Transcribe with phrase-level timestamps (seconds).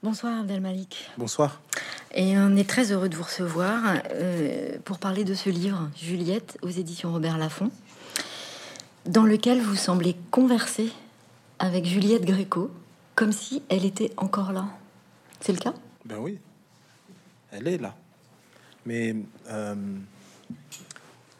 [0.00, 1.10] Bonsoir Abdelmalik.
[1.18, 1.60] Bonsoir.
[2.14, 6.56] Et on est très heureux de vous recevoir euh, pour parler de ce livre, Juliette,
[6.62, 7.72] aux éditions Robert Laffont,
[9.06, 10.92] dans lequel vous semblez converser
[11.58, 12.70] avec Juliette Gréco,
[13.16, 14.66] comme si elle était encore là.
[15.40, 15.74] C'est le cas?
[16.04, 16.38] Ben oui,
[17.50, 17.96] elle est là.
[18.86, 19.16] Mais
[19.48, 19.74] euh,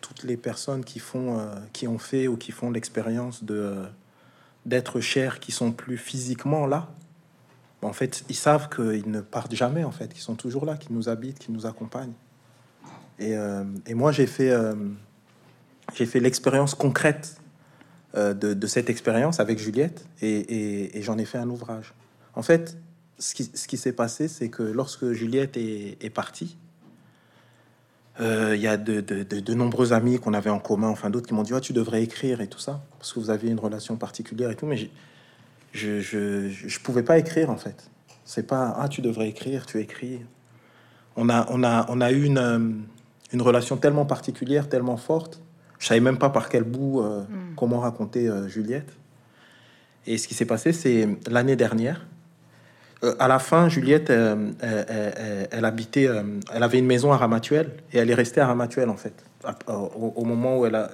[0.01, 3.85] toutes les personnes qui font, euh, qui ont fait ou qui font l'expérience de
[4.67, 6.89] d'être chers, qui sont plus physiquement là,
[7.83, 10.95] en fait, ils savent qu'ils ne partent jamais, en fait, qu'ils sont toujours là, qu'ils
[10.95, 12.15] nous habitent, qu'ils nous accompagnent.
[13.19, 13.65] Et, euh,
[13.95, 14.75] moi, j'ai fait, euh,
[15.93, 17.37] fait l'expérience concrète
[18.17, 21.95] euh, de, cette expérience avec Juliette, et, j'en ai fait un ouvrage.
[22.35, 22.77] En fait,
[23.19, 26.57] ce qui, ce qui s'est passé, c'est que lorsque Juliette est, partie,
[28.21, 31.35] il y a de, de, de, nombreux amis qu'on avait en commun, enfin d'autres qui
[31.35, 33.97] m'ont dit oh, tu devrais écrire et tout ça, parce que vous avez une relation
[33.97, 34.91] particulière et tout, mais
[35.73, 37.91] je, je, je, pouvais pas écrire en fait.
[38.25, 40.21] C'est pas ah tu devrais écrire, tu écris.
[41.17, 42.59] On a on a on a eu une euh,
[43.33, 45.41] une relation tellement particulière, tellement forte.
[45.79, 47.55] Je savais même pas par quel bout euh, mm.
[47.57, 48.91] comment raconter euh, Juliette.
[50.07, 52.07] Et ce qui s'est passé, c'est l'année dernière.
[53.05, 56.09] Euh, à la fin, Juliette, elle, elle, elle, habitait,
[56.53, 59.25] elle avait une maison à Ramatuelle et elle est restée à Ramatuelle en fait.
[59.69, 60.91] Au, au moment où elle a,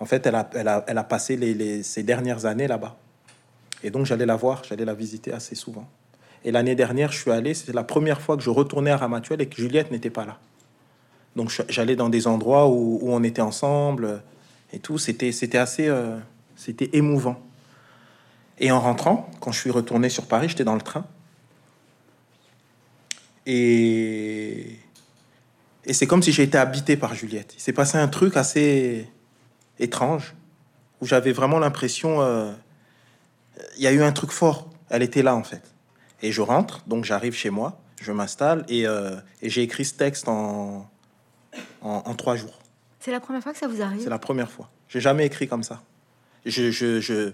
[0.00, 2.96] en fait, elle a, elle a, elle a passé les, les, ses dernières années là-bas.
[3.82, 5.88] Et donc j'allais la voir, j'allais la visiter assez souvent.
[6.44, 9.40] Et l'année dernière, je suis allé, c'est la première fois que je retournais à Ramatuelle
[9.40, 10.38] et que Juliette n'était pas là.
[11.36, 14.22] Donc j'allais dans des endroits où, où, on était ensemble
[14.72, 14.98] et tout.
[14.98, 16.16] C'était, c'était assez, euh,
[16.56, 17.40] c'était émouvant.
[18.60, 21.04] Et en rentrant, quand je suis retourné sur Paris, j'étais dans le train.
[23.46, 24.78] Et,
[25.84, 27.54] et c'est comme si j'ai été habité par Juliette.
[27.56, 29.08] Il s'est passé un truc assez
[29.78, 30.34] étrange
[31.00, 32.20] où j'avais vraiment l'impression.
[32.20, 32.52] Euh,
[33.76, 34.70] il y a eu un truc fort.
[34.90, 35.62] Elle était là, en fait.
[36.22, 39.94] Et je rentre, donc j'arrive chez moi, je m'installe et, euh, et j'ai écrit ce
[39.94, 40.88] texte en,
[41.80, 42.58] en, en trois jours.
[43.00, 44.02] C'est la première fois que ça vous arrive?
[44.02, 44.68] C'est la première fois.
[44.88, 45.82] J'ai jamais écrit comme ça.
[46.44, 47.32] Je, je, je,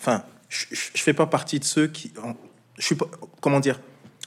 [0.00, 2.12] enfin, je, je fais pas partie de ceux qui,
[2.78, 2.96] je suis
[3.40, 3.78] comment dire,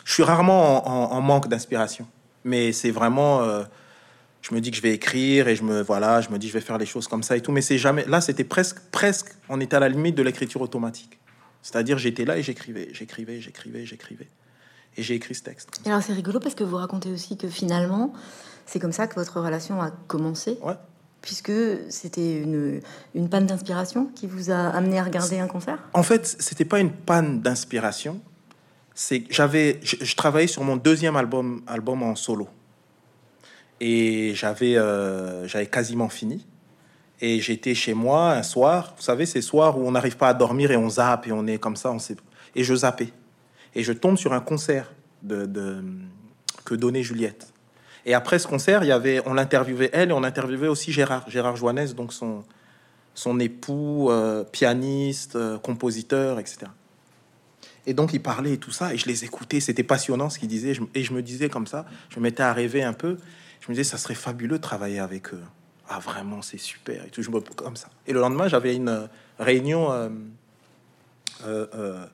[0.06, 2.08] je suis rarement en, en, en manque d'inspiration.
[2.44, 3.64] Mais c'est vraiment, euh,
[4.42, 6.54] je me dis que je vais écrire et je me, voilà, je me dis je
[6.54, 7.52] vais faire les choses comme ça et tout.
[7.52, 11.17] Mais c'est jamais, là, c'était presque, presque, on était à la limite de l'écriture automatique.
[11.68, 14.30] C'est-à-dire, j'étais là et j'écrivais, j'écrivais, j'écrivais, j'écrivais.
[14.96, 15.82] Et j'ai écrit ce texte.
[15.86, 18.14] Alors, c'est rigolo parce que vous racontez aussi que finalement,
[18.66, 20.58] c'est comme ça que votre relation a commencé.
[20.64, 20.76] Ouais.
[21.22, 21.52] Puisque
[21.90, 22.80] c'était une,
[23.16, 25.78] une panne d'inspiration qui vous a amené à regarder un concert?
[25.92, 28.22] En fait, c'était pas une panne d'inspiration.
[28.96, 32.48] C'est j'avais, je, je, travaillais sur mon deuxième album, album en solo.
[33.82, 36.46] Et j'avais, euh, j'avais quasiment fini.
[37.20, 40.34] Et j'étais chez moi un soir, vous savez, ces soirs où on n'arrive pas à
[40.34, 42.16] dormir et on zappe et on est comme ça, on sait.
[42.56, 43.12] Et je zappais.
[43.74, 44.92] Et je tombe sur un concert
[45.28, 47.52] que donnait Juliette.
[48.06, 51.30] Et après ce concert, il y avait, on l'interviewait elle et on interviewait aussi Gérard,
[51.30, 52.44] Gérard Joannès, donc son,
[53.16, 56.68] son époux, euh, pianiste, euh, compositeur, etc.
[57.86, 60.50] Et donc il parlait et tout ça, et je les écoutais, c'était passionnant ce qu'il
[60.50, 63.18] disait, et je me disais comme ça, je me mettais à rêver un peu,
[63.62, 65.42] je me disais ça serait fabuleux de travailler avec eux
[65.90, 67.22] ah vraiment c'est super et tout.
[67.22, 67.90] Je me comme ça.
[68.06, 69.10] Et le lendemain j'avais une
[69.40, 70.10] réunion euh,
[71.46, 72.06] euh, euh,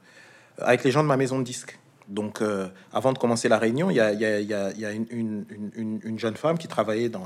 [0.57, 1.79] avec les gens de ma maison de disques.
[2.07, 4.85] Donc euh, avant de commencer la réunion il y a, y a, y a, y
[4.85, 5.45] a une, une,
[5.75, 7.25] une, une, jeune femme qui travaillait dans,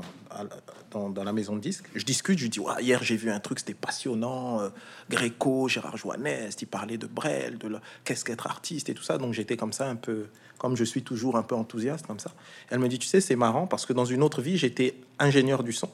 [1.24, 1.86] la maison de disques.
[1.94, 4.68] Je discute je dis ouais, hier j'ai vu un truc c'était passionnant euh,
[5.10, 9.18] Gréco Gérard Joannès il parlait de Brel de qu'est-ce qu'être artiste et tout ça.
[9.18, 10.26] Donc j'étais comme ça un peu
[10.58, 12.30] comme je suis toujours un peu enthousiaste comme ça.
[12.70, 15.64] Elle me dit tu sais c'est marrant parce que dans une autre vie j'étais ingénieur
[15.64, 15.90] du son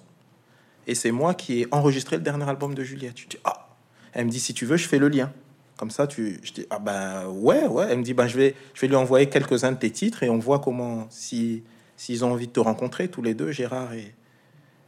[0.86, 3.18] et c'est moi qui ai enregistré le dernier album de Juliette.
[3.18, 3.68] Je dis, ah,
[4.12, 5.32] elle me dit, si tu veux, je fais le lien.
[5.76, 7.86] Comme ça, tu, je dis, ah ben ouais, ouais.
[7.90, 10.30] Elle me dit, ben je vais, je vais lui envoyer quelques-uns de tes titres et
[10.30, 11.62] on voit comment, si,
[11.96, 14.14] s'ils ont envie de te rencontrer, tous les deux, Gérard et,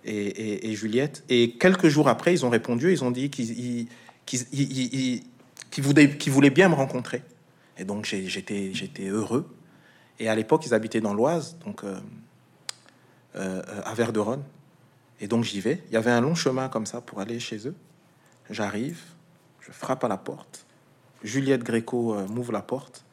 [0.05, 1.25] et, et, et Juliette.
[1.29, 3.89] Et quelques jours après, ils ont répondu, ils ont dit qu'ils,
[4.25, 4.45] qu'ils,
[5.71, 7.23] qu'ils voulaient, qu'ils voulaient bien me rencontrer.
[7.79, 8.73] Et donc, j'étais,
[9.09, 9.47] heureux.
[10.19, 11.97] Et à l'époque, ils habitaient dans l'Oise, donc euh,
[13.37, 14.43] euh, à Verderonne.
[15.21, 15.83] Et donc j'y vais.
[15.89, 17.75] Il y avait un long chemin comme ça pour aller chez eux.
[18.51, 19.01] J'arrive,
[19.61, 20.67] je frappe à la porte.
[21.23, 23.05] Juliette Gréco euh, m'ouvre la porte.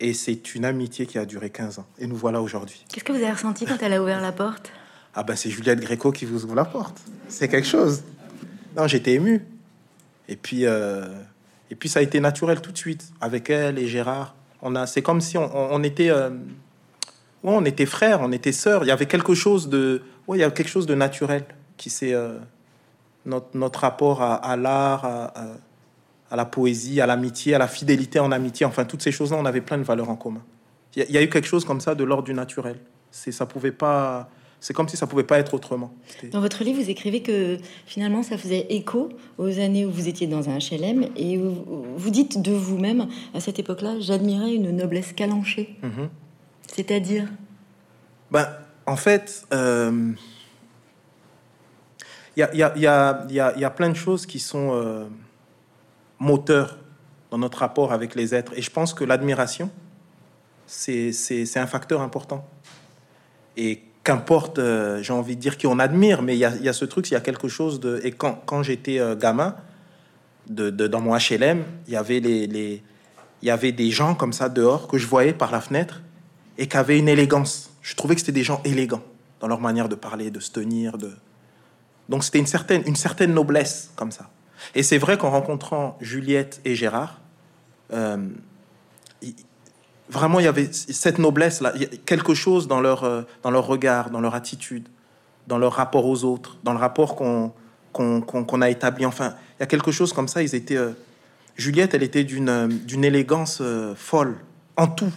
[0.00, 1.86] Et c'est une amitié qui a duré 15 ans.
[1.98, 2.84] Et nous voilà aujourd'hui.
[2.88, 4.70] Qu'est-ce que vous avez ressenti quand elle a ouvert la porte?
[5.14, 7.00] Ah ben c'est Juliette Gréco qui vous ouvre la porte.
[7.28, 8.04] C'est quelque chose.
[8.76, 9.44] Non, j'étais ému.
[10.28, 11.06] Et puis, euh,
[11.70, 14.36] et puis ça a été naturel tout de suite avec elle et Gérard.
[14.62, 16.36] On a, c'est comme si on, on était, euh, ouais,
[17.42, 18.84] on était frères, on était sœurs.
[18.84, 21.44] Il y avait quelque chose de, ouais, il y a quelque chose de naturel
[21.76, 22.38] qui c'est euh,
[23.26, 25.46] notre, notre rapport à, à l'art, à, à,
[26.30, 28.66] à, la poésie, à l'amitié, à la fidélité en amitié.
[28.66, 30.42] Enfin, toutes ces choses-là, on avait plein de valeurs en commun.
[30.96, 32.76] Il y, a eu quelque chose comme ça de l'ordre du naturel.
[33.10, 34.28] C'est ça pouvait pas.
[34.60, 35.92] C'est comme si ça pouvait pas être autrement.
[36.32, 40.26] Dans votre livre, vous écrivez que finalement, ça faisait écho aux années où vous étiez
[40.26, 45.76] dans un HLM et vous dites de vous-même à cette époque-là, j'admirais une noblesse calanchée.
[45.82, 46.08] Mhm.
[46.66, 47.28] C'est-à-dire?
[48.32, 48.48] Ben,
[48.88, 49.46] en fait,
[52.38, 55.04] il y, a, y, a, plein de choses qui sont euh,
[56.20, 56.78] moteurs
[57.30, 58.52] dans notre rapport avec les êtres.
[58.56, 59.70] Et je pense que l'admiration,
[60.66, 62.48] c'est un facteur important.
[63.56, 67.10] Et qu'importe, euh, j'ai envie de dire qu'on admire, mais il y a, ce truc,
[67.10, 68.00] il y a quelque chose de...
[68.04, 69.56] Et quand, j'étais euh, gamin,
[70.48, 72.20] de, dans mon HLM, il y avait
[73.42, 76.02] y avait des gens comme ça dehors que je voyais par la fenêtre
[76.56, 77.70] et qui avaient une élégance.
[77.88, 79.02] Je trouvais que c'était des gens élégants
[79.40, 81.10] dans leur manière de parler, de se tenir, de...
[82.10, 84.28] Donc c'était une certaine, une certaine noblesse comme ça.
[84.74, 87.18] Et c'est vrai qu'en rencontrant Juliette et Gérard,
[87.94, 88.28] euh,
[90.10, 91.72] vraiment il y avait cette noblesse là,
[92.04, 94.86] quelque chose dans leur euh, dans leur regard, dans leur attitude,
[95.46, 97.54] dans leur rapport aux autres, dans le rapport qu'on
[97.92, 99.06] qu'on a établi.
[99.06, 100.42] Enfin, il y a quelque chose comme ça.
[100.42, 100.92] Ils étaient euh,
[101.56, 103.62] Juliette, elle était d'une élégance
[103.96, 104.36] folle
[104.76, 105.12] en tout,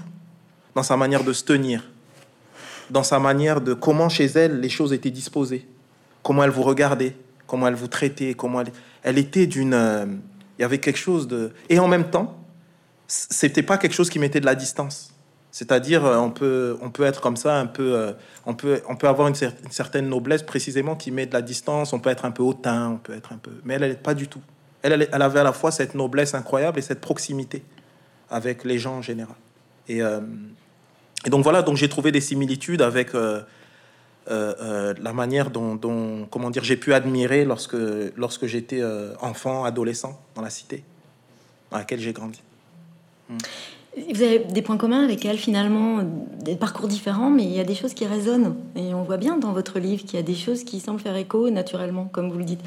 [0.74, 1.91] dans sa manière de se tenir,
[2.92, 5.68] dans sa manière de comment chez elle les choses étaient disposées,
[6.24, 7.16] comment elle vous regardait,
[7.48, 8.62] comment elle vous traitait, comment
[9.04, 9.74] elle était d'une.
[9.74, 10.06] Euh,
[10.60, 11.52] il y avait quelque chose de.
[11.70, 12.38] Et en même temps,
[13.08, 15.14] c'était pas quelque chose qui mettait de la distance.
[15.52, 18.14] C'est-à-dire, euh, on peut, on peut être comme ça, un peu, euh,
[18.46, 21.94] on peut, on peut avoir une, certaine noblesse précisément qui met de la distance.
[21.94, 24.14] On peut être un peu hautain, on peut être un peu, mais elle, elle pas
[24.14, 24.42] du tout.
[24.82, 27.64] Elle, elle, avait à la fois cette noblesse incroyable et cette proximité
[28.30, 29.36] avec les gens en général.
[29.88, 30.02] Et,
[31.26, 33.42] et donc voilà, donc j'ai trouvé des similitudes avec euh,
[34.30, 37.78] euh, la manière dont, comment dire, j'ai pu admirer lorsque,
[38.16, 40.84] lorsque j'étais euh, enfant, adolescent dans la cité
[41.72, 42.42] dans laquelle j'ai grandi.
[43.30, 43.38] Hmm.
[44.14, 46.02] Vous avez des points communs avec elle finalement,
[46.40, 48.56] des parcours différents, mais il y a des choses qui résonnent.
[48.76, 51.16] Et on voit bien dans votre livre qu'il y a des choses qui semblent faire
[51.18, 52.62] écho naturellement, comme vous le dites.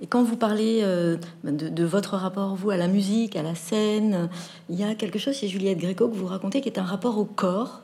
[0.00, 4.28] Et quand vous parlez de, de, votre rapport, vous, à la musique, à la scène,
[4.68, 7.18] il y a quelque chose chez Juliette Gréco que vous racontez qui est un rapport
[7.18, 7.80] au corps,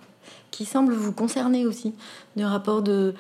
[0.51, 1.95] qui semble vous concerner aussi,
[2.37, 3.15] du rapport de,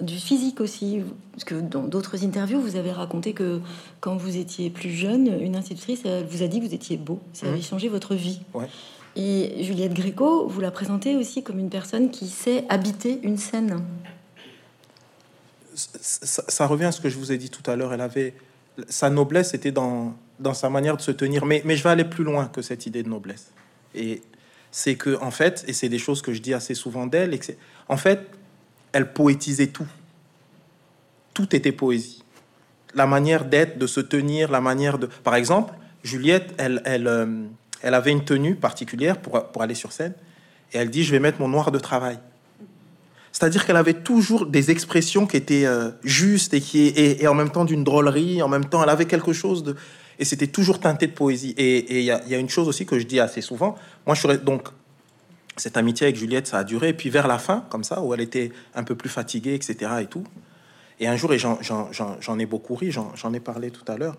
[0.00, 1.02] du physique aussi.
[1.32, 3.60] Parce que dans d'autres interviews, vous avez raconté que
[4.00, 7.20] quand vous étiez plus jeune, une institutrice elle vous a dit que vous étiez beau.
[7.32, 7.62] Ça avait mmh.
[7.62, 8.40] changé votre vie.
[9.16, 13.82] Et Juliette Gréco, vous la présentez aussi comme une personne qui sait habiter une scène.
[15.78, 17.92] Ça, revient à ce que je vous ai dit tout à l'heure.
[17.92, 18.34] Elle avait
[18.88, 21.44] sa noblesse était dans, dans sa manière de se tenir.
[21.44, 23.50] Mais, mais je vais aller plus loin que cette idée de noblesse.
[23.94, 24.22] Et
[24.70, 27.38] c'est que, en fait, et c'est des choses que je dis assez souvent d'elle,
[27.88, 28.20] en fait,
[28.92, 29.86] elle poétisait tout.
[31.34, 32.22] Tout était poésie.
[32.94, 35.06] La manière d'être, de se tenir, la manière de.
[35.06, 37.44] Par exemple, Juliette, elle, elle, euh,
[37.82, 40.14] elle avait une tenue particulière pour, pour aller sur scène,
[40.72, 42.18] et elle dit Je vais mettre mon noir de travail.
[43.32, 47.50] C'est-à-dire qu'elle avait toujours des expressions qui étaient euh, justes et qui et, en même
[47.50, 49.76] temps d'une drôlerie, en même temps, elle avait quelque chose de
[50.18, 51.54] et c'était toujours teinté de poésie.
[51.56, 53.76] Et il y, a une chose aussi que je dis assez souvent.
[54.04, 54.68] Moi, je serais donc
[55.56, 56.88] cette amitié avec Juliette, ça a duré.
[56.88, 59.92] Et puis vers la fin, comme ça, où elle était un peu plus fatiguée, etc.
[60.00, 60.24] Et tout.
[60.98, 64.16] Et un jour, et j'en ai beaucoup ri, j'en ai parlé tout à l'heure.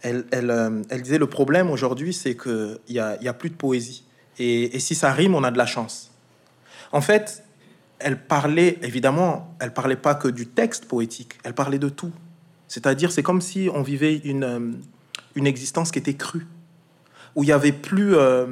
[0.00, 3.50] Elle, elle, euh, elle, disait le problème aujourd'hui, c'est qu'il n'y a, y a plus
[3.50, 4.04] de poésie.
[4.38, 6.10] Et si ça rime, on a de la chance.
[6.92, 7.42] En fait,
[7.98, 12.12] elle parlait, évidemment, elle parlait pas que du texte poétique, elle parlait de tout.
[12.68, 14.72] C'est-à-dire, c'est comme si on vivait une, euh,
[15.34, 16.46] une existence qui était crue,
[17.34, 18.46] où il y avait plus, euh,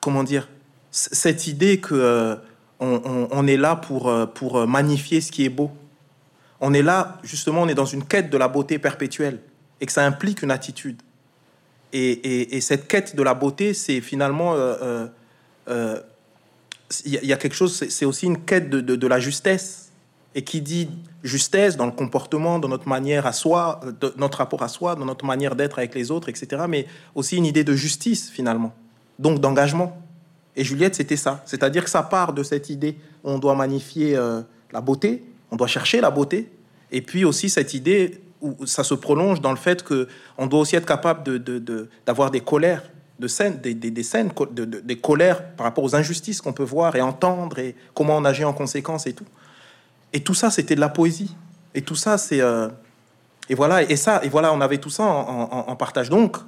[0.00, 0.48] comment dire,
[0.90, 2.36] cette idée que euh,
[2.80, 5.72] on, est là pour, pour magnifier ce qui est beau.
[6.60, 9.40] On est là, justement, on est dans une quête de la beauté perpétuelle
[9.80, 11.00] et que ça implique une attitude.
[11.92, 14.54] Et, cette quête de la beauté, c'est finalement,
[17.04, 19.84] il y, a quelque chose, c'est aussi une quête de, de la justesse
[20.34, 20.88] et qui dit
[21.22, 25.04] justesse dans le comportement, dans notre manière à soi, de notre rapport à soi, dans
[25.04, 26.64] notre manière d'être avec les autres, etc.
[26.68, 28.74] Mais aussi une idée de justice finalement,
[29.18, 30.00] donc d'engagement.
[30.56, 31.42] Et Juliette, c'était ça.
[31.46, 35.66] C'est-à-dire que ça part de cette idée, on doit magnifier euh, la beauté, on doit
[35.66, 36.50] chercher la beauté,
[36.90, 40.60] et puis aussi cette idée où ça se prolonge dans le fait que on doit
[40.60, 42.82] aussi être capable de, d'avoir des colères,
[43.18, 46.96] de scènes, des, des, scènes, de, des colères par rapport aux injustices qu'on peut voir
[46.96, 49.26] et entendre, et comment on agit en conséquence et tout.
[50.12, 51.34] Et tout ça, c'était de la poésie.
[51.74, 52.40] Et tout ça, c'est...
[52.40, 52.68] Euh,
[53.48, 56.08] et voilà, et ça, et voilà, on avait tout ça en, partage.
[56.08, 56.38] Donc,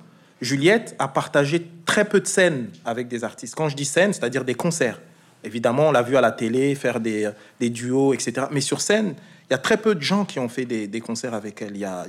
[0.40, 3.54] Juliette a partagé très peu de scènes avec des artistes.
[3.54, 4.98] Quand je dis scène, c'est-à-dire des concerts.
[5.44, 7.30] Évidemment, on l'a vu à la télé faire des,
[7.60, 8.46] des, duos, etc.
[8.50, 9.14] Mais sur scène,
[9.48, 11.72] il y a très peu de gens qui ont fait des, des concerts avec elle.
[11.74, 12.06] Il y a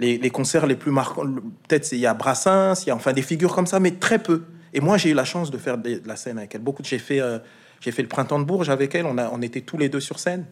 [0.00, 1.26] les, concerts les plus marquants,
[1.68, 4.18] peut-être il y a Brassens, il y a enfin des figures comme ça, mais très
[4.18, 4.42] peu.
[4.72, 6.62] Et moi, j'ai eu la chance de faire de la scène avec elle.
[6.62, 6.82] Beaucoup.
[6.84, 7.38] J'ai fait, euh,
[7.80, 9.04] j'ai fait le printemps de Bourges avec elle.
[9.04, 10.46] On, a, on était tous les deux sur scène.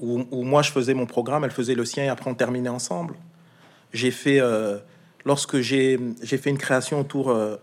[0.00, 3.16] Où, moi, je faisais mon programme, elle faisait le sien, et après on terminait ensemble.
[3.92, 4.78] J'ai fait, euh,
[5.24, 7.56] lorsque j'ai fait une création autour euh,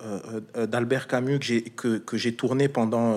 [0.68, 3.16] d'Albert Camus que j'ai que, que tourné pendant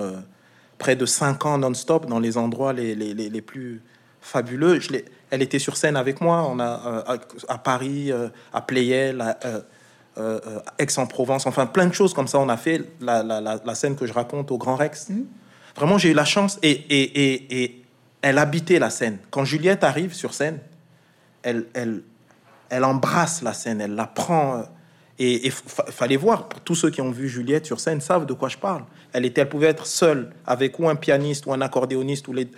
[0.77, 3.81] près de cinq ans non-stop dans les endroits les, les, les, les plus
[4.21, 4.79] fabuleux.
[4.79, 6.47] Je l'ai- elle était sur scène avec moi.
[6.49, 7.15] On a euh,
[7.47, 9.37] à, à Paris, euh, à Playel, à
[10.17, 10.39] euh,
[10.77, 12.39] Aix-en-Provence, enfin plein de choses comme ça.
[12.39, 15.09] On a fait la, la, la, la scène que je raconte au Grand Rex.
[15.75, 17.85] Vraiment, j'ai eu la chance et, et, et, et
[18.21, 19.19] elle habitait la scène.
[19.29, 20.59] Quand Juliette arrive sur scène,
[21.43, 22.01] elle, elle,
[22.69, 24.63] elle embrasse la scène, elle la prend.
[25.19, 28.33] Et il fallait voir, pour tous ceux qui ont vu Juliette sur scène savent de
[28.33, 28.83] quoi je parle.
[29.13, 32.27] Elle, était, elle pouvait être seule avec ou un pianiste ou un accordéoniste.
[32.27, 32.49] Ou les...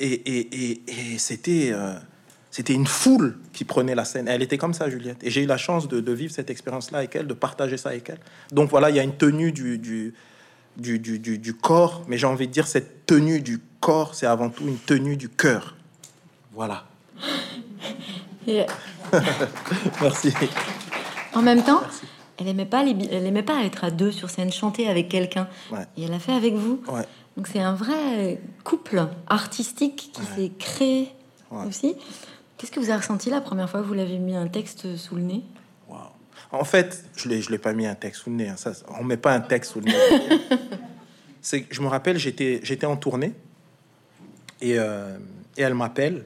[0.00, 0.82] Et, et, et,
[1.14, 1.94] et c'était, euh,
[2.50, 4.28] c'était une foule qui prenait la scène.
[4.28, 5.18] Elle était comme ça, Juliette.
[5.24, 7.88] Et j'ai eu la chance de, de vivre cette expérience-là avec elle, de partager ça
[7.90, 8.18] avec elle.
[8.52, 10.14] Donc voilà, il y a une tenue du, du,
[10.76, 14.50] du, du, du- corps, mais j'ai envie de dire cette tenue du corps, c'est avant
[14.50, 15.76] tout une tenue du cœur.
[16.52, 16.84] Voilà.
[20.00, 20.32] Merci.
[21.34, 21.82] en même temps,
[22.38, 25.08] elle aimait pas les bi- elle aimait pas être à deux sur scène, chanter avec
[25.08, 25.48] quelqu'un.
[25.72, 25.86] Ouais.
[25.96, 26.80] Et elle a fait avec vous.
[26.88, 27.02] Ouais.
[27.38, 31.12] Donc c'est un vrai couple artistique qui s'est créé
[31.52, 31.64] Ouais.
[31.66, 31.94] aussi.
[32.56, 35.14] Qu'est-ce que vous avez ressenti la première fois que vous l'avez mis un texte sous
[35.14, 35.42] le nez?
[35.88, 36.00] Waouh.
[36.50, 38.48] En fait, je l'ai, je l'ai pas mis un texte sous le nez.
[38.48, 38.56] hein.
[38.56, 40.38] Ça, on met pas un texte sous le nez.
[41.40, 43.32] C'est, je me rappelle, j'étais, j'étais en tournée
[44.60, 45.16] et, euh,
[45.56, 46.24] et elle m'appelle.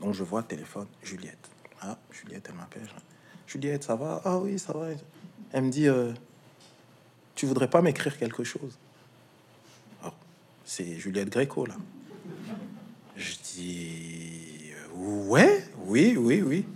[0.00, 1.48] Donc je vois téléphone, Juliette.
[1.82, 2.88] Ah, Juliette, elle m'appelle.
[3.48, 4.22] Juliette, ça va?
[4.24, 4.86] Ah oui, ça va.
[5.52, 6.12] Elle me dit, euh,
[7.34, 8.78] tu voudrais pas m'écrire quelque chose?
[10.70, 11.74] C'est Juliette Gréco là.
[13.16, 14.96] Je dis, euh,
[15.26, 16.66] ouais, oui, oui, oui.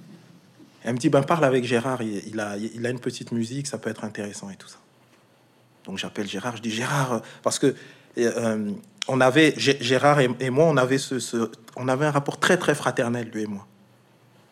[0.82, 3.76] Elle me dit, ben parle avec Gérard, il, a, il a une petite musique, ça
[3.76, 4.78] peut être intéressant et tout ça.
[5.84, 7.74] Donc j'appelle Gérard, je dis Gérard, euh, parce que
[8.16, 8.70] euh,
[9.08, 12.74] on avait, Gé- Gérard et, moi, on avait, ce, on avait un rapport très très
[12.74, 13.66] fraternel, lui et moi.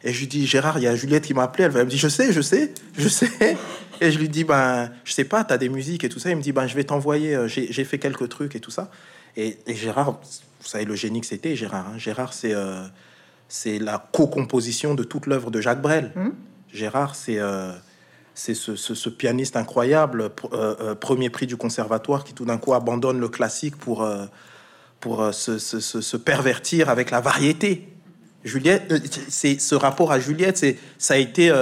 [0.03, 1.99] Et je lui dis, Gérard, il y a Juliette qui m'a appelé, elle me dit,
[1.99, 3.57] je sais, je sais, je sais.
[4.03, 6.29] Et je lui dis, ben, je sais pas, tu as des musiques et tout ça.
[6.31, 8.91] Il me dit, ben, je vais t'envoyer, j'ai fait quelques trucs et tout ça.
[9.37, 11.87] Et, et Gérard, vous savez le génie que c'était, Gérard.
[11.95, 11.99] hein.
[11.99, 12.85] Gérard, c'est euh,
[13.49, 16.13] c'est la co-composition de toute l'œuvre de Jacques Brel.
[16.73, 17.73] Gérard, c'est euh,
[18.35, 22.59] c'est ce, ce- ce pianiste incroyable, pr- euh, premier prix du conservatoire, qui tout d'un
[22.59, 24.09] coup abandonne le classique pour,
[25.01, 27.89] pour se, se- pervertir avec la variété.
[28.45, 28.93] Juliette,
[29.29, 31.53] c'est ce rapport à Juliette, c'est ça a été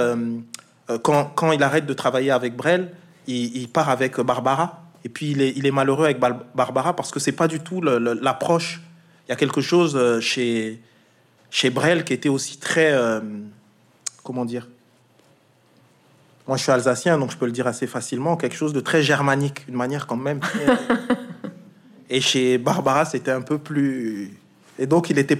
[1.03, 2.91] quand, quand il arrête de travailler avec Brel,
[3.27, 4.83] il, il part avec Barbara.
[5.05, 7.81] Et puis il est, il est malheureux avec Barbara parce que c'est pas du tout
[7.81, 8.81] l'approche.
[9.27, 10.81] Il y a quelque chose euh, chez
[11.51, 13.21] chez Brel qui était aussi très euh,
[14.23, 14.67] comment dire?
[16.47, 18.35] Moi je suis alsacien donc je peux le dire assez facilement.
[18.35, 20.39] Quelque chose de très germanique une manière quand même.
[20.39, 20.65] Très-
[22.09, 24.37] et chez Barbara c'était un peu plus
[24.79, 25.37] et donc il était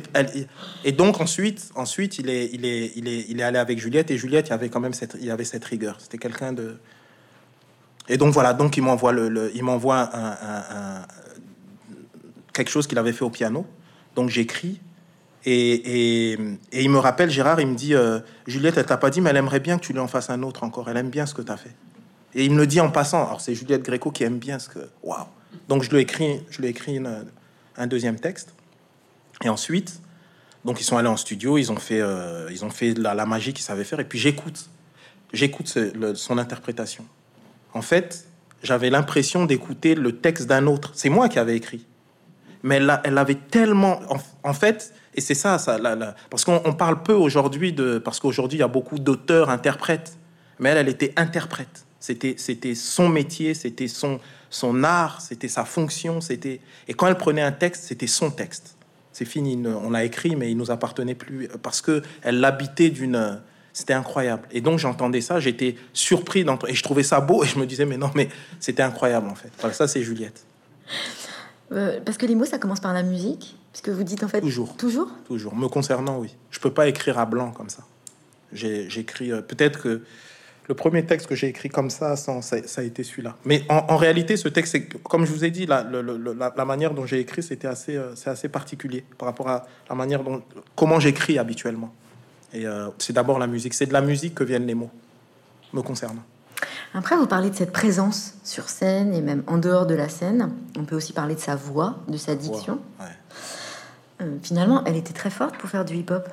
[0.83, 4.11] et donc ensuite ensuite il est il est il est il est allé avec Juliette
[4.11, 5.95] et Juliette il y avait quand même cette il y avait cette rigueur.
[5.99, 6.77] C'était quelqu'un de
[8.09, 11.05] et donc voilà donc il m'envoie le, il m'envoie un,
[12.53, 13.65] quelque chose qu'il avait fait au piano
[14.15, 14.81] donc j'écris
[15.45, 16.33] et,
[16.73, 19.37] il me rappelle, Gérard, il me dit euh, Juliette, elle t'a pas dit, mais elle
[19.37, 20.89] aimerait bien que tu lui en fasses un autre encore.
[20.89, 21.73] Elle aime bien ce que tu as fait.
[22.35, 23.25] Et il me le dit en passant.
[23.25, 24.79] Alors, c'est Juliette Gréco qui aime bien ce que.
[25.01, 25.25] Waouh
[25.67, 27.25] Donc, je lui ai écrit, je lui ai écrit une-
[27.77, 28.53] un deuxième texte.
[29.43, 30.01] Et ensuite,
[30.65, 33.25] donc, ils sont allés en studio, ils ont fait, euh, ils ont fait la, la
[33.25, 34.01] magie qu'ils savaient faire.
[34.01, 34.69] Et puis, j'écoute.
[35.31, 35.73] J'écoute
[36.15, 37.05] son interprétation.
[37.73, 38.25] En fait,
[38.63, 40.91] j'avais l'impression d'écouter le texte d'un autre.
[40.93, 41.85] C'est moi qui avais écrit.
[42.63, 44.01] Mais elle, elle avait tellement
[44.43, 48.19] en, fait et c'est ça ça la- parce qu'on on parle peu aujourd'hui de parce
[48.19, 50.17] qu'aujourd'hui il y a beaucoup d'auteurs interprètes.
[50.59, 51.85] Mais elle elle était interprète.
[52.01, 57.41] C'était son métier c'était son son art c'était sa fonction c'était et quand elle prenait
[57.41, 58.75] un texte c'était son texte.
[59.13, 63.39] C'est fini on l'a écrit mais il nous appartenait plus parce que elle l'habitait d'une
[63.73, 67.57] c'était incroyable et donc j'entendais ça j'étais surpris et je trouvais ça beau et je
[67.59, 70.43] me disais mais non mais c'était incroyable en fait voilà ça c'est Juliette
[71.71, 73.55] Euh, Parce que les mots, ça commence par la musique.
[73.71, 74.75] Parce que vous dites en fait Toujours.
[74.75, 75.07] Toujours?
[75.27, 75.55] Toujours.
[75.55, 76.35] Me concernant, oui.
[76.49, 77.83] Je peux pas écrire à blanc comme ça.
[78.51, 79.31] J'écris.
[79.31, 80.01] euh, Peut-être que
[80.67, 83.35] le premier texte que j'ai écrit comme ça, sans, ça, ça a été celui-là.
[83.45, 86.51] Mais en, en réalité, ce texte, comme je vous ai dit, la, le- le- la,
[86.55, 89.95] la manière dont j'ai écrit, c'était assez, euh, c'est assez particulier par rapport à la
[89.95, 90.41] manière dont,
[90.75, 91.93] comment j'écris habituellement.
[92.53, 93.73] Et euh, c'est d'abord la musique.
[93.73, 94.89] C'est de la musique que viennent les mots,
[95.73, 96.23] me concernant.
[96.93, 100.51] Après, vous parlez de cette présence sur scène et même en dehors de la scène.
[100.77, 102.79] On peut aussi parler de sa voix, de sa diction.
[102.99, 103.05] Ouais.
[104.21, 106.27] Euh, finalement, elle était très forte pour faire du hip-hop.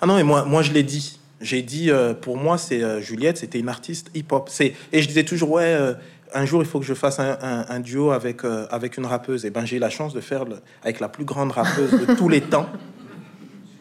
[0.00, 1.18] Ah non, et moi, moi je l'ai dit.
[1.40, 4.48] J'ai dit, euh, pour moi, c'est euh, Juliette, c'était une artiste hip-hop.
[4.50, 5.94] C'est et je disais toujours, ouais, euh,
[6.34, 9.44] un jour il faut que je fasse un, un- un duo avec avec une rappeuse.
[9.46, 12.14] Et ben j'ai eu la chance de faire le- avec la plus grande rappeuse de
[12.14, 12.66] tous les temps.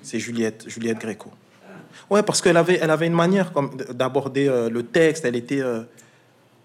[0.06, 1.32] C'est Juliette, Juliette Gréco.
[2.12, 5.26] Ouais, parce qu'elle avait, elle avait une manière comme d'aborder euh, le texte.
[5.26, 5.82] Elle était, euh,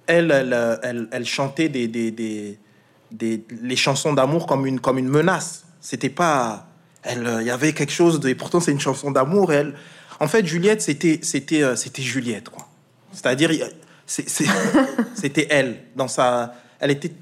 [0.06, 2.58] elle, elle, euh, elle, elle chantait des, des, des,
[3.10, 5.64] des- les chansons d'amour comme une, comme une menace.
[5.80, 6.66] C'était pas,
[7.02, 8.28] elle, il y avait quelque chose de.
[8.28, 9.52] Et pourtant, c'est une chanson d'amour.
[9.54, 9.74] Elle,
[10.20, 12.68] en fait, Juliette, c'était, c'était, c'était Juliette, quoi.
[13.12, 13.50] C'est-à-dire,
[14.06, 17.12] c'était elle dans sa, elle était,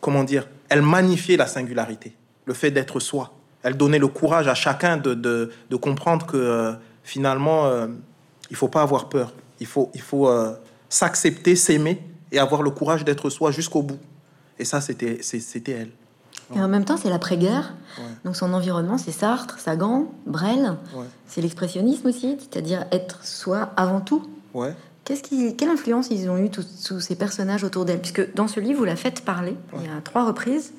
[0.00, 2.14] comment dire, elle magnifiait la singularité,
[2.46, 3.34] le fait d'être soi.
[3.62, 7.88] Elle donnait le courage à chacun de, de, de comprendre que euh, finalement, euh,
[8.50, 9.32] il faut pas avoir peur.
[9.60, 10.54] Il faut, il faut euh,
[10.88, 12.02] s'accepter, s'aimer
[12.32, 13.98] et avoir le courage d'être soi jusqu'au bout.
[14.58, 15.90] Et ça, c'était, c'était elle.
[16.54, 17.74] Et en même temps, c'est l'après-guerre.
[17.98, 18.04] Ouais.
[18.24, 20.76] Donc son environnement, c'est Sartre, Sagan, Brel.
[20.94, 21.06] Ouais.
[21.26, 24.28] C'est l'expressionnisme aussi, c'est-à-dire être soi avant tout.
[24.52, 24.74] Ouais.
[25.04, 28.00] Qu'est-ce qui, quelle influence ils ont eu tous, tous ces personnages autour d'elle?
[28.00, 29.56] Puisque dans ce livre, vous la faites parler.
[29.76, 30.72] Il y a trois reprises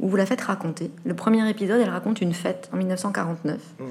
[0.00, 0.90] où vous la faites raconter.
[1.04, 3.84] Le premier épisode, elle raconte une fête en 1949 Mm.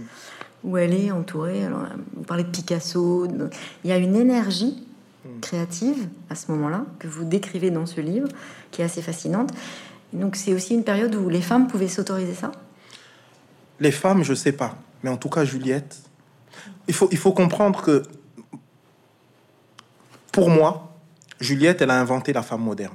[0.66, 1.66] où elle est entourée.
[1.66, 1.84] Alors,
[2.16, 3.28] vous parlez de Picasso.
[3.28, 3.50] de-
[3.84, 4.86] Il y a une énergie
[5.26, 5.40] Mm.
[5.40, 8.28] créative à ce moment-là que vous décrivez dans ce livre,
[8.72, 9.52] qui est assez fascinante.
[10.12, 12.52] Donc c'est aussi une période où les femmes pouvaient s'autoriser ça?
[13.80, 14.76] Les femmes, je sais pas.
[15.02, 15.98] Mais en tout cas, Juliette,
[16.88, 18.04] il faut, il faut comprendre que,
[20.32, 20.94] pour moi,
[21.40, 22.94] Juliette, elle a inventé la femme moderne.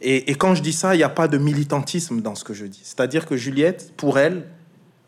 [0.00, 2.66] Et, quand je dis ça, il n'y a pas de militantisme dans ce que je
[2.66, 2.80] dis.
[2.82, 4.46] C'est-à-dire que Juliette, pour elle,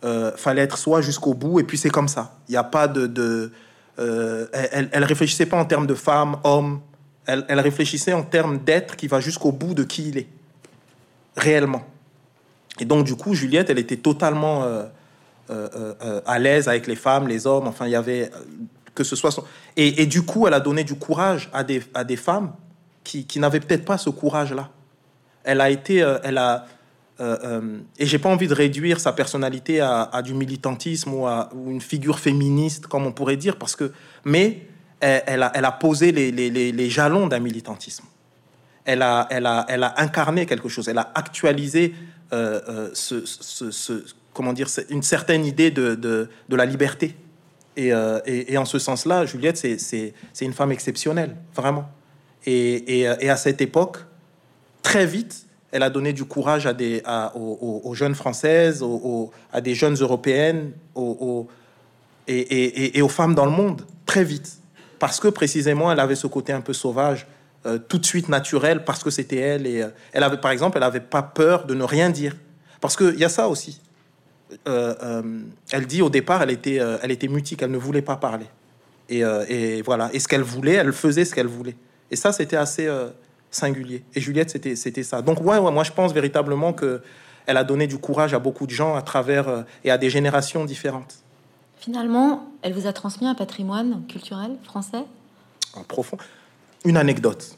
[0.05, 2.39] euh, fallait être soi jusqu'au bout, et puis c'est comme ça.
[2.49, 3.07] Il n'y a pas de...
[3.07, 3.53] de
[3.99, 6.81] euh, elle, elle réfléchissait pas en termes de femme, homme.
[7.27, 10.29] Elle, elle réfléchissait en termes d'être qui va jusqu'au bout de qui il est,
[11.37, 11.85] réellement.
[12.79, 17.47] Et donc, du coup, Juliette, elle était totalement euh, à l'aise avec les femmes, les
[17.47, 17.67] hommes.
[17.67, 18.31] Enfin, il y avait
[18.97, 19.31] que ce soit.
[19.77, 22.53] Et, et du coup, elle a donné du courage à des, à des femmes
[23.05, 24.71] qui, qui n'avaient peut-être pas ce courage-là.
[25.47, 26.03] Elle a été...
[26.03, 26.67] euh, elle a...
[27.21, 31.49] euh, euh, et j'ai pas envie de réduire sa personnalité à, du militantisme ou à
[31.67, 33.93] une figure féministe, comme on pourrait dire, parce que...
[34.25, 34.67] Mais
[35.01, 38.05] elle, a, posé les, jalons d'un militantisme
[38.85, 41.93] elle a, elle, a, elle a incarné quelque chose, elle a actualisé
[42.33, 47.17] euh, ce, comment dire, une certaine idée de, la liberté.
[47.77, 51.89] Et, en ce sens-là, Juliette, c'est- une femme exceptionnelle, vraiment.
[52.47, 53.99] Et, et à cette époque,
[54.87, 57.03] très vite, elle a donné du courage à des,
[57.35, 61.49] aux, jeunes françaises, aux, à des jeunes européennes, aux,
[62.29, 64.59] et, aux femmes dans le monde, très vite.
[65.01, 67.27] Parce que précisément, elle avait ce côté un peu sauvage,
[67.67, 69.67] euh, tout de suite naturel, parce que c'était elle.
[69.67, 72.37] Et euh, elle avait, par exemple, elle n'avait pas peur de ne rien dire.
[72.81, 73.81] Parce qu'il y a ça aussi.
[74.69, 75.41] Euh,
[75.73, 78.47] elle dit au départ, elle était, elle était mutique, elle ne voulait pas parler.
[79.09, 80.11] Et, voilà.
[80.13, 81.77] Et ce qu'elle voulait, elle faisait ce qu'elle voulait.
[82.13, 82.89] Et ça, c'était assez
[83.51, 84.05] singulier.
[84.15, 85.23] Et Juliette, c'était, c'était ça.
[85.23, 87.03] Donc, ouais, ouais, moi, je pense véritablement que
[87.47, 90.11] elle a donné du courage à beaucoup de gens à travers euh, et à des
[90.11, 91.17] générations différentes.
[91.79, 95.05] Finalement, elle vous a transmis un patrimoine culturel français?
[95.75, 96.17] En profond.
[96.85, 97.57] Une anecdote.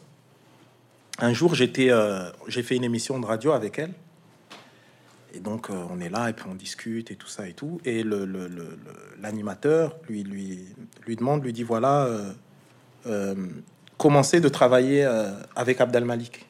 [1.21, 3.93] Un jour, j'étais, euh, j'ai fait une émission de radio avec elle.
[5.35, 7.81] Et donc, euh, on est là et puis on discute et tout ça et tout.
[7.85, 8.79] Et le, le- le- le-
[9.21, 10.67] l'animateur lui, lui,
[11.07, 12.09] lui demande, lui dit voilà,
[13.99, 16.47] commencez de travailler euh, avec Abdel Malik.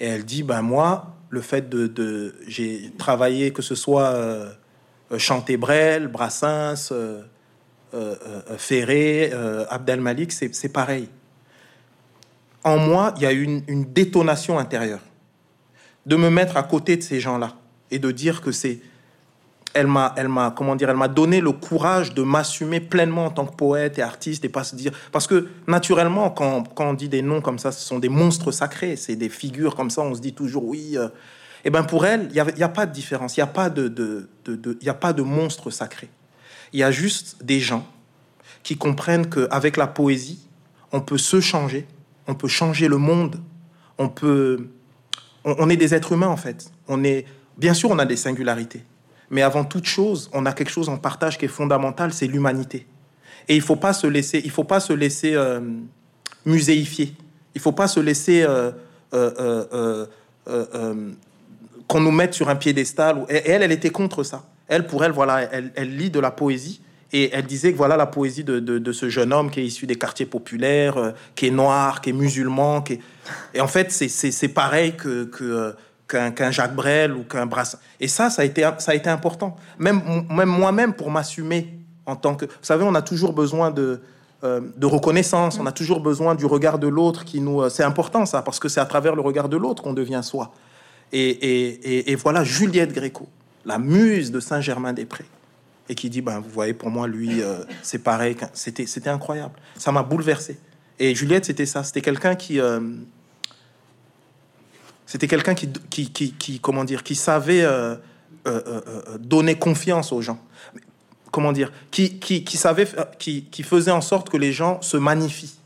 [0.00, 4.50] Et elle dit ben moi, le fait de, de- j'ai travaillé que ce soit euh,
[5.12, 6.90] euh, chanter Brel, Brassens.
[6.92, 7.22] euh,
[7.94, 11.10] euh, euh, Ferré, euh, Abdel Malik, c'est pareil.
[12.64, 15.02] En moi, il y a une, une détonation intérieure
[16.06, 17.54] de me mettre à côté de ces gens-là
[17.90, 18.78] et de dire que c'est
[19.74, 23.30] elle m'a elle m'a comment dire elle m'a donné le courage de m'assumer pleinement en
[23.30, 27.08] tant que poète et artiste et pas se dire parce que naturellement quand, on dit
[27.08, 30.14] des noms comme ça ce sont des monstres sacrés c'est des figures comme ça on
[30.14, 31.08] se dit toujours oui euh,
[31.64, 33.42] et ben pour elle il y avait- il y a pas de différence il y
[33.42, 34.28] a pas de
[34.82, 36.08] y a pas de monstre sacré
[36.72, 37.86] il y a juste des gens
[38.62, 40.46] qui comprennent qu'avec la poésie,
[40.92, 41.86] on peut se changer,
[42.26, 43.40] on peut changer le monde,
[43.98, 44.68] on peut...
[45.44, 46.70] On, on est des êtres humains, en fait.
[46.88, 47.26] On est...
[47.58, 48.84] Bien sûr, on a des singularités.
[49.32, 52.86] Mais avant toute chose, on a quelque chose en partage qui est fondamental, c'est l'humanité.
[53.48, 55.58] Et il faut pas se laisser, il faut pas se laisser euh,
[56.44, 57.14] muséifier.
[57.54, 58.70] Il faut pas se laisser euh,
[59.14, 60.06] euh,
[60.48, 61.10] euh,
[61.88, 63.24] qu'on nous mette sur un piédestal.
[63.30, 64.44] Et elle, elle était contre ça.
[64.68, 65.40] Elle, pour elle, voilà,
[65.74, 66.80] elle, lit de la poésie
[67.12, 69.86] et elle disait que voilà la poésie de, de- ce jeune homme qui est issu
[69.86, 72.80] des quartiers populaires, qui est noir, qui est musulman.
[72.82, 73.00] Qui est...
[73.54, 75.74] Et en fait, c'est- pareil que, que,
[76.12, 77.78] qu'un Jacques Brel ou qu'un Brassens.
[78.00, 79.56] Et ça, ça a été, ça a été important.
[79.78, 82.46] Même, même moi-même, pour m'assumer en tant que...
[82.46, 84.00] Vous savez, on a toujours besoin de,
[84.44, 87.68] euh, de reconnaissance, on a toujours besoin du regard de l'autre qui nous...
[87.70, 90.52] c'est important ça, parce que c'est à travers le regard de l'autre qu'on devient soi.
[91.12, 93.28] Et, et, et, voilà Juliette Gréco,
[93.66, 95.26] la muse de Saint-Germain-des-Prés,
[95.88, 97.42] et qui dit, ben, vous voyez, pour moi, lui,
[97.82, 99.52] c'est pareil, c'était, c'était incroyable.
[99.76, 100.58] Ça m'a bouleversé.
[100.98, 102.58] Et Juliette, c'était ça, c'était quelqu'un qui...
[105.12, 107.96] C'était quelqu'un qui, qui, qui, comment dire, qui savait euh,
[108.46, 110.38] euh, euh, donner confiance aux gens.
[111.30, 114.96] Comment dire, qui, qui, qui savait, qui, qui, faisait en sorte que les gens se
[114.96, 115.58] magnifient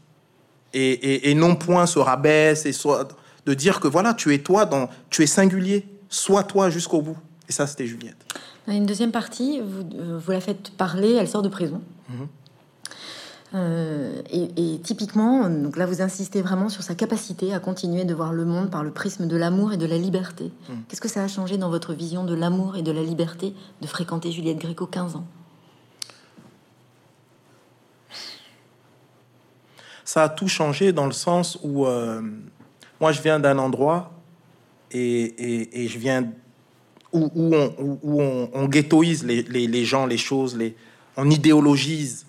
[0.75, 3.07] et, et, non point se rabaissent et soit
[3.47, 7.17] de dire que voilà, tu es toi, dans, tu es singulier, sois toi jusqu'au bout.
[7.49, 8.17] Et ça, c'était Juliette.
[8.67, 11.81] Dans une deuxième partie, vous, vous la faites parler, elle sort de prison.
[12.09, 12.27] Mhm.
[13.55, 18.33] Euh, et, typiquement, donc là, vous insistez vraiment sur sa capacité à continuer de voir
[18.33, 20.51] le monde par le prisme de l'amour et de la liberté.
[20.69, 20.75] Hmm.
[20.89, 23.87] Qu'est-ce que ça a changé dans votre vision de l'amour et de la liberté de
[23.87, 25.27] fréquenter Juliette Gréco 15 ans?
[30.05, 32.23] Ça a tout changé dans le sens où euh,
[33.01, 34.13] moi, je viens d'un endroit
[34.91, 36.29] et, je viens
[37.13, 40.77] où, on, on, ghettoise les, les, gens, les choses, les,
[41.17, 42.26] on idéologise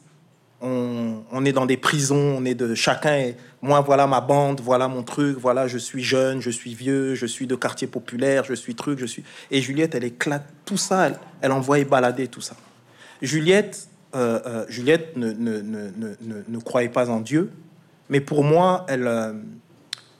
[0.61, 3.13] on, est dans des prisons, on est de chacun.
[3.13, 7.15] Est, moi, voilà ma bande, voilà mon truc, voilà, je suis jeune, je suis vieux,
[7.15, 9.23] je suis de quartier populaire, je suis truc, je suis.
[9.51, 12.55] Et Juliette, elle éclate tout ça, elle, elle envoie balader tout ça.
[13.21, 17.51] Juliette, euh, euh, Juliette ne, croyait pas en Dieu,
[18.09, 19.33] mais pour moi, elle, euh,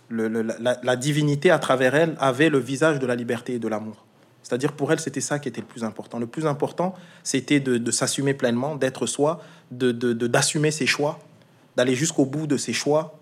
[0.10, 4.07] la divinité à travers elle avait le visage de la liberté et de l'amour.
[4.48, 6.20] C'est-à-dire pour elle, c'était ça qui était le plus important.
[6.20, 11.20] Le plus important, c'était de, s'assumer pleinement, d'être soi, de, d'assumer ses choix,
[11.76, 13.20] d'aller jusqu'au bout de ses choix,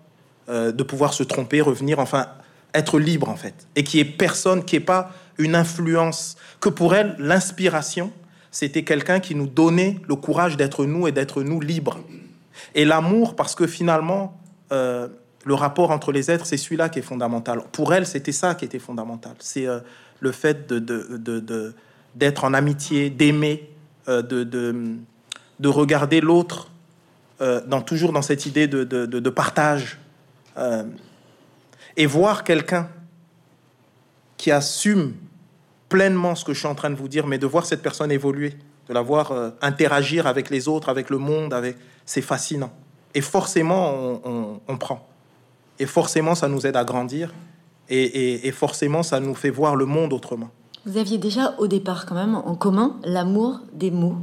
[0.48, 2.28] euh, de pouvoir se tromper, revenir, enfin,
[2.74, 3.66] être libre en fait.
[3.74, 6.36] Et qui est personne, qui est pas une influence.
[6.60, 8.12] Que pour elle, l'inspiration,
[8.52, 11.98] c'était quelqu'un qui nous donnait le courage d'être nous et d'être nous libres.
[12.76, 15.08] Et l'amour, parce que finalement, euh,
[15.46, 17.62] le rapport entre les êtres, c'est celui-là qui est fondamental.
[17.70, 19.34] Pour elle, c'était ça qui était fondamental.
[19.38, 19.78] C'est euh,
[20.18, 21.74] le fait de,
[22.16, 23.70] d'être en amitié, d'aimer,
[24.08, 26.68] euh, de, de, regarder l'autre,
[27.40, 29.98] euh, dans, toujours dans cette idée de, de partage.
[31.98, 32.88] Et voir quelqu'un
[34.38, 35.14] qui assume
[35.88, 38.10] pleinement ce que je suis en train de vous dire, mais de voir cette personne
[38.10, 38.54] évoluer,
[38.88, 39.32] de la voir
[39.62, 41.54] interagir avec les autres, avec le monde,
[42.04, 42.72] c'est fascinant.
[43.14, 44.20] Et forcément,
[44.66, 45.06] on prend.
[45.78, 47.32] Et forcément, ça nous aide à grandir.
[47.88, 50.50] Et, forcément, ça nous fait voir le monde autrement.
[50.86, 54.16] Vous aviez déjà au départ quand même en commun l'amour des mots,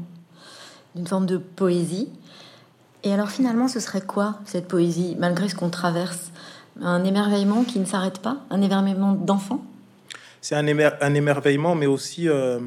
[0.95, 2.09] d'une forme de poésie.
[3.03, 6.31] Et alors finalement, ce serait quoi cette poésie, malgré ce qu'on traverse?
[6.81, 8.37] Un émerveillement qui ne s'arrête pas?
[8.49, 9.63] Un émerveillement d'enfant?
[10.41, 12.59] C'est un, un, émerveillement, mais aussi euh,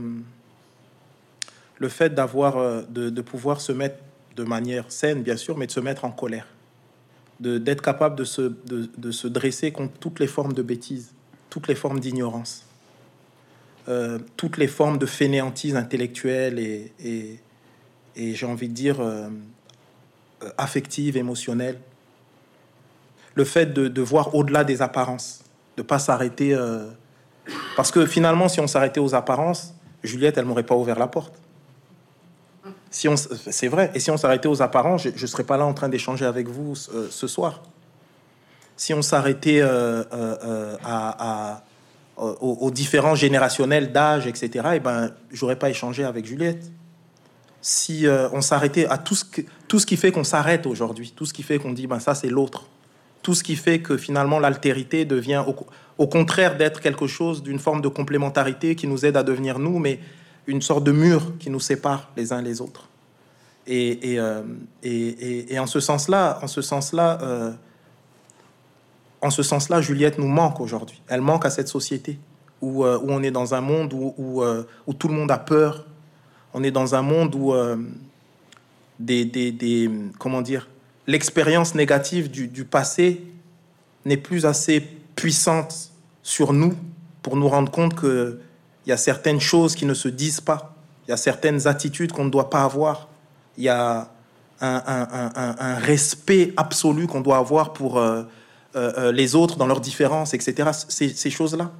[1.79, 3.97] le fait d'avoir, euh, de pouvoir se mettre
[4.35, 6.47] de manière saine, bien sûr, mais de se mettre en colère
[7.41, 11.13] d'être capable de se, de, de, se dresser contre toutes les formes de bêtises,
[11.51, 12.65] toutes les formes d'ignorance,
[13.89, 17.39] euh, toutes les formes de fainéantise intellectuelle et, et,
[18.17, 19.29] et j'ai envie de dire euh,
[20.43, 21.79] euh, affective, émotionnelle.
[23.35, 25.45] Le fait de, de voir au-delà des apparences,
[25.77, 26.57] de pas s'arrêter.
[27.77, 31.35] parce que finalement, si on s'arrêtait aux apparences, Juliette, elle m'aurait pas ouvert la porte.
[32.91, 33.91] Si on, c'est vrai.
[33.95, 36.49] Et si on s'arrêtait aux apparences, je ne serais pas là en train d'échanger avec
[36.49, 37.63] vous euh, ce soir.
[38.77, 41.63] Si on s'arrêtait euh, euh, à,
[42.17, 46.71] aux, différents générationnels d'âge, etc., et eh ben, j'aurais pas échangé avec Juliette.
[47.61, 49.25] Si on s'arrêtait à tout ce,
[49.67, 52.15] tout ce qui fait qu'on s'arrête aujourd'hui, tout ce qui fait qu'on dit, ben ça
[52.15, 52.69] c'est l'autre,
[53.23, 55.57] tout ce qui fait que finalement l'altérité devient au,
[55.99, 59.79] au contraire d'être quelque chose d'une forme de complémentarité qui nous aide à devenir nous,
[59.79, 59.99] mais
[60.47, 62.89] une sorte de mur qui nous sépare les uns les autres.
[63.67, 64.43] Et, et, euh,
[64.83, 67.53] et, et en ce sens-là, en ce sens-là, euh,
[69.21, 71.03] en ce sens-là, Juliette nous manque aujourd'hui.
[71.09, 72.19] Elle manque à cette société
[72.61, 74.45] où, euh, où on est dans un monde où, où,
[74.87, 75.85] où, tout le monde a peur.
[76.55, 77.53] On est dans un monde où
[79.01, 80.69] des, des, des, comment dire,
[81.07, 83.23] l'expérience négative du, du passé
[84.05, 84.81] n'est plus assez
[85.17, 85.91] puissante
[86.23, 86.75] sur nous
[87.23, 88.41] pour nous rendre compte que
[88.87, 90.75] il y a certaines choses qui ne se disent pas.
[91.07, 93.09] Il y a certaines attitudes qu'on ne doit pas avoir.
[93.59, 94.09] Il y a
[94.61, 98.23] un, respect absolu qu'on doit avoir pour euh,
[98.77, 100.71] euh, euh, les autres dans leurs différences, etc.
[100.89, 101.73] Ces, choses-là.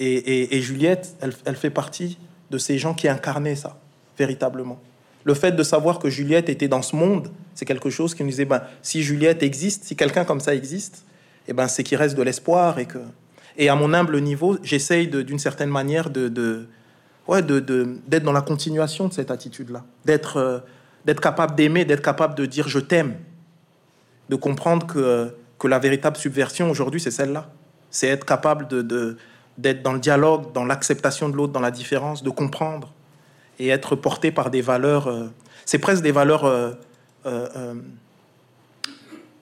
[0.00, 2.18] Et, Juliette, elle, fait partie
[2.50, 3.78] de ces gens qui incarnaient ça,
[4.18, 4.80] véritablement.
[5.24, 8.30] Le fait de savoir que Juliette était dans ce monde, c'est quelque chose qui nous
[8.30, 11.04] disait, ben, si Juliette existe, si quelqu'un comme ça existe,
[11.46, 12.98] eh ben, c'est qu'il reste de l'espoir et que
[13.56, 16.28] et à mon humble niveau, j'essaye d'une certaine manière de,
[17.28, 20.58] d'être dans la continuation de cette attitude-là, d'être, euh,
[21.04, 23.16] d'être capable d'aimer, d'être capable de dire je t'aime,
[24.28, 27.50] de comprendre que, que la véritable subversion aujourd'hui, c'est celle-là.
[27.90, 32.30] C'est être capable d'être dans le dialogue, dans l'acceptation de l'autre, dans la différence, de
[32.30, 32.92] comprendre
[33.60, 35.06] et être porté par des valeurs.
[35.06, 35.26] Euh,
[35.64, 36.44] c'est presque des valeurs.
[36.44, 36.72] Euh,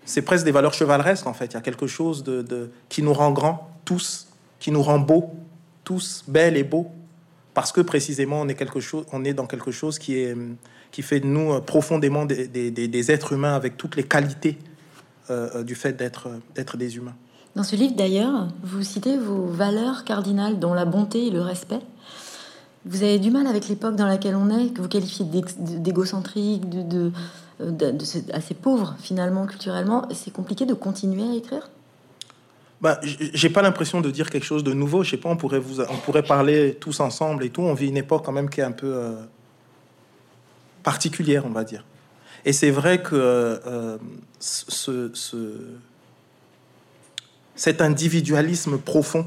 [0.05, 1.46] c'est presque des valeurs chevaleresques en fait.
[1.46, 4.27] Il y a quelque chose de, qui nous rend grands tous,
[4.59, 5.31] qui nous rend beaux
[5.85, 6.87] tous, belles et beaux,
[7.55, 10.37] parce que précisément on est quelque chose, on est dans quelque chose qui est
[10.93, 14.59] qui fait de nous profondément des, des, êtres humains avec toutes les qualités
[15.65, 17.15] du fait d'être des humains.
[17.57, 21.81] Dans ce livre d'ailleurs, vous citez vos valeurs cardinales, dont la bonté et le respect.
[22.85, 27.11] Vous avez du mal avec l'époque dans laquelle on est, que vous qualifiez d'égocentrique, de,
[27.61, 27.99] de,
[28.33, 30.07] assez pauvre finalement culturellement.
[30.13, 31.71] C'est compliqué de continuer à écrire
[32.83, 35.03] bah, j'ai pas l'impression de dire quelque chose de nouveau.
[35.03, 37.62] Je sais pas, on pourrait vous, on pourrait parler tous ensemble et tout.
[37.62, 39.14] On vit une époque quand même qui est un peu euh,
[40.83, 41.85] particulière, on va dire.
[42.45, 43.97] Et c'est vrai que euh,
[44.40, 45.37] ce, ce,
[47.55, 49.27] cet individualisme profond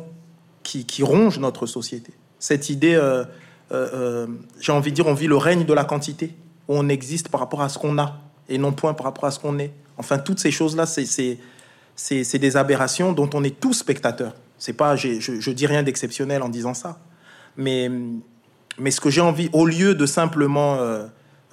[0.64, 3.24] qui, ronge notre société, cette idée euh,
[3.72, 4.28] euh, euh,
[4.60, 6.36] j'ai envie de dire, on vit le règne de la quantité,
[6.68, 9.40] on existe par rapport à ce qu'on a et non point par rapport à ce
[9.40, 9.72] qu'on est.
[9.98, 11.40] Enfin, toutes ces choses-là, c'est
[12.10, 14.34] des aberrations dont on est tous spectateurs.
[14.58, 17.00] C'est pas, je, je dis rien d'exceptionnel en disant ça,
[17.58, 17.90] mais,
[18.78, 21.08] mais ce que j'ai envie, au lieu de simplement euh,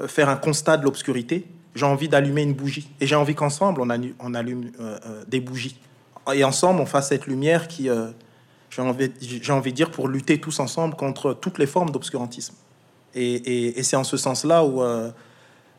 [0.07, 2.91] faire un constat de l'obscurité, j'ai envie d'allumer une bougie.
[3.01, 4.71] Et j'ai envie qu'ensemble, on, allume, on allume
[5.27, 5.81] des bougies.
[6.35, 7.89] Et ensemble, on fasse cette lumière qui,
[8.75, 9.11] j'ai envie,
[9.51, 12.55] envie de dire, pour lutter tous ensemble contre toutes les formes d'obscurantisme.
[13.15, 15.11] Et, c'est en ce sens-là où euh,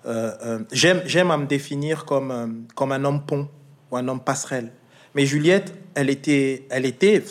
[0.06, 3.48] euh, euh, j'aime, j'aime à me définir comme, comme un homme pont
[3.98, 4.72] un homme passerelle.
[5.16, 7.24] Mais Juliette, elle était, elle était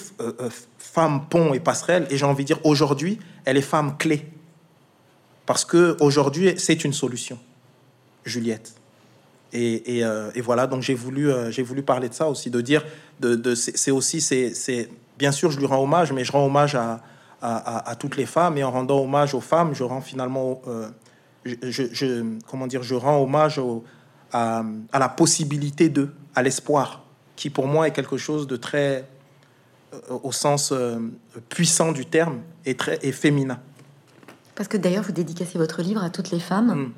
[0.78, 4.26] femme pont et passerelle, et j'ai envie de dire aujourd'hui, elle est femme clé.
[5.46, 7.38] Parce que aujourd'hui, c'est une solution,
[8.24, 8.74] Juliette.
[9.52, 12.84] Et, et, voilà, donc j'ai voulu, j'ai voulu parler de ça aussi, de dire,
[13.20, 17.96] de, c'est aussi, c'est bien sûr, je lui rends hommage, mais je rends hommage à,
[17.98, 18.56] toutes les femmes.
[18.58, 20.88] Et en rendant hommage aux femmes, je rends finalement, euh,
[21.44, 23.60] je, comment dire, je rends hommage
[24.32, 27.04] à, la possibilité de, à l'espoir,
[27.36, 29.08] qui pour moi est quelque chose de très,
[29.94, 30.98] euh, au sens euh,
[31.48, 33.58] puissant du terme, et très et féminin.
[34.54, 36.92] Parce que d'ailleurs, vous dédicacez votre livre à toutes les femmes.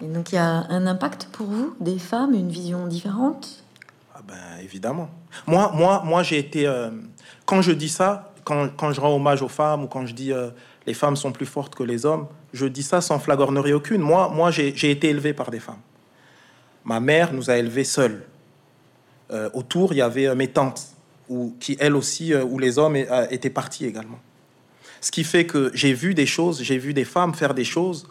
[0.00, 0.04] Mm.
[0.04, 3.64] Et donc, il y a un impact pour vous, des femmes, une vision différente?
[4.14, 5.10] Ah ben, Évidemment.
[5.46, 6.66] Moi, moi, moi j'ai été
[7.46, 10.32] quand je dis ça, quand, quand, je rends hommage aux femmes ou quand je dis
[10.32, 10.50] euh,
[10.86, 14.00] les femmes sont plus fortes que les hommes, je dis ça sans flagornerie aucune.
[14.00, 15.80] Moi, moi j'ai été élevé par des femmes.
[16.84, 18.24] Ma mère nous a élevés seuls.
[19.32, 20.88] Euh, autour, il y avait euh, mes tantes,
[21.28, 22.96] où, qui elles aussi, où les hommes
[23.30, 24.18] étaient partis également.
[25.00, 28.08] Ce qui fait que j'ai vu des choses, j'ai vu des femmes faire des choses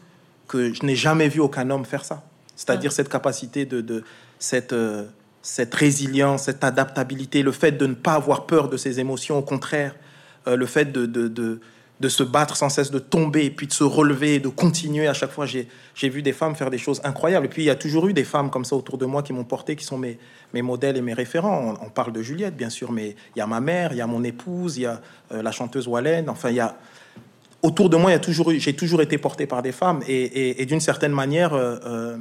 [0.48, 2.24] que je n'ai jamais vu aucun homme faire ça.
[2.56, 4.04] C'est-à-dire cette capacité de, de
[4.40, 4.74] cette
[5.42, 9.42] cette résilience, cette adaptabilité, le fait de ne pas avoir peur de ses émotions, au
[9.42, 9.96] contraire,
[10.48, 11.60] euh, le fait de, de, de,
[12.10, 15.32] se battre sans cesse, de tomber, et puis de se relever, de continuer à chaque
[15.32, 15.46] fois.
[15.46, 17.46] J'ai vu des femmes faire des choses incroyables.
[17.46, 19.34] Et puis, il y a toujours eu des femmes comme ça autour de moi qui
[19.34, 20.18] m'ont porté, qui sont mes,
[20.54, 21.76] mes modèles et mes référents.
[21.82, 24.08] On, parle de Juliette, bien sûr, mais il y a ma mère, il y a
[24.08, 26.30] mon épouse, il y a euh, la chanteuse Wallen.
[26.30, 26.78] Enfin, il y a...
[27.62, 30.02] Autour de moi, toujours j'ai toujours été porté par des femmes.
[30.08, 32.18] Et, d'une certaine manière, euh,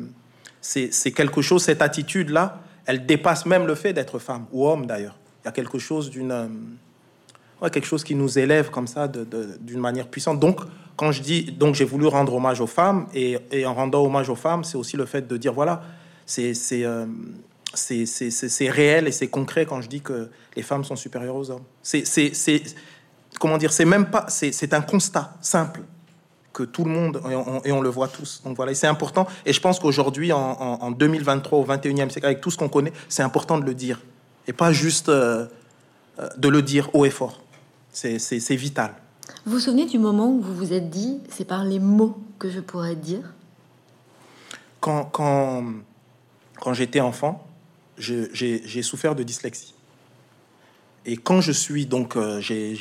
[0.61, 5.17] c'est quelque chose, cette attitude-là, elle dépasse même le fait d'être femme ou homme d'ailleurs.
[5.43, 6.51] Il y a quelque chose d'une
[7.63, 10.41] euh, quelque chose qui nous élève comme ça d'une manière puissante.
[10.41, 10.61] Donc,
[10.97, 14.35] quand je dis donc j'ai voulu rendre hommage aux femmes et, en rendant hommage aux
[14.35, 15.83] femmes, c'est aussi le fait de dire voilà,
[16.27, 17.07] c'est euh,
[18.61, 21.65] réel et c'est concret quand je dis que les femmes sont supérieures aux hommes.
[21.83, 22.05] C'est
[23.39, 25.81] comment dire, c'est même pas, c'est un constat simple
[26.53, 27.23] que tout le monde,
[27.65, 28.43] et on, le voit tous.
[28.45, 29.27] Donc voilà, c'est important.
[29.47, 33.23] Et je pense qu'aujourd'hui, en, 2023, au 21e siècle, avec tout ce qu'on connaît, c'est
[33.23, 34.01] important de le dire.
[34.49, 35.47] Et pas juste euh,
[36.19, 37.41] euh, de le dire haut et fort.
[37.93, 38.95] C'est vital.
[39.47, 42.51] Vous vous souvenez du moment où vous vous êtes dit, c'est par les mots que
[42.51, 43.33] je pourrais dire?
[44.81, 45.65] Quand, quand,
[46.61, 47.47] quand j'étais enfant,
[47.99, 49.75] j'ai souffert de dyslexie.
[51.07, 52.75] Et quand je suis donc, euh, j'ai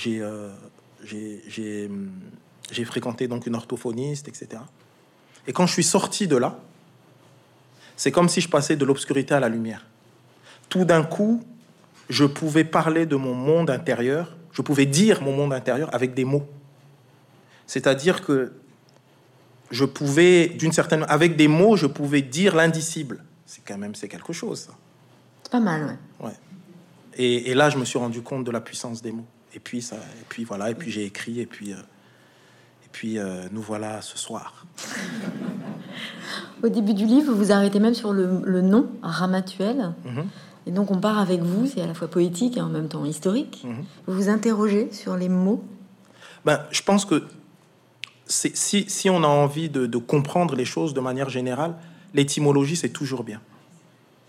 [2.71, 4.61] j'ai fréquenté donc une orthophoniste, etc.
[5.47, 6.59] Et quand je suis sorti de là,
[7.95, 9.85] c'est comme si je passais de l'obscurité à la lumière.
[10.69, 11.43] Tout d'un coup,
[12.09, 16.25] je pouvais parler de mon monde intérieur, je pouvais dire mon monde intérieur avec des
[16.25, 16.45] mots.
[17.65, 18.51] C'est-à-dire que
[19.71, 23.23] je pouvais, d'une certaine, avec des mots, je pouvais dire l'indicible.
[23.45, 24.59] C'est quand même, c'est quelque chose.
[24.59, 24.73] Ça.
[25.43, 26.27] C'est pas mal, ouais.
[26.27, 26.33] ouais.
[27.15, 29.27] Et, et, là, je me suis rendu compte de la puissance des mots.
[29.55, 31.71] Et puis ça, et puis voilà, et puis j'ai écrit, et puis.
[31.71, 31.77] Euh,
[32.91, 34.65] puis euh, nous voilà ce soir.
[36.63, 39.93] Au début du livre, vous vous arrêtez même sur le, nom, Ramatuel.
[40.03, 40.25] Mhm.
[40.69, 43.03] Et donc on part avec vous, c'est à la fois poétique et en même temps
[43.03, 43.63] historique.
[43.65, 43.85] Mhm.
[44.05, 45.63] Vous vous interrogez sur les mots?
[46.45, 47.23] Ben, Je pense que
[48.27, 51.73] si, si, on a envie de, comprendre les choses de manière générale,
[52.13, 53.41] l'étymologie, c'est toujours bien.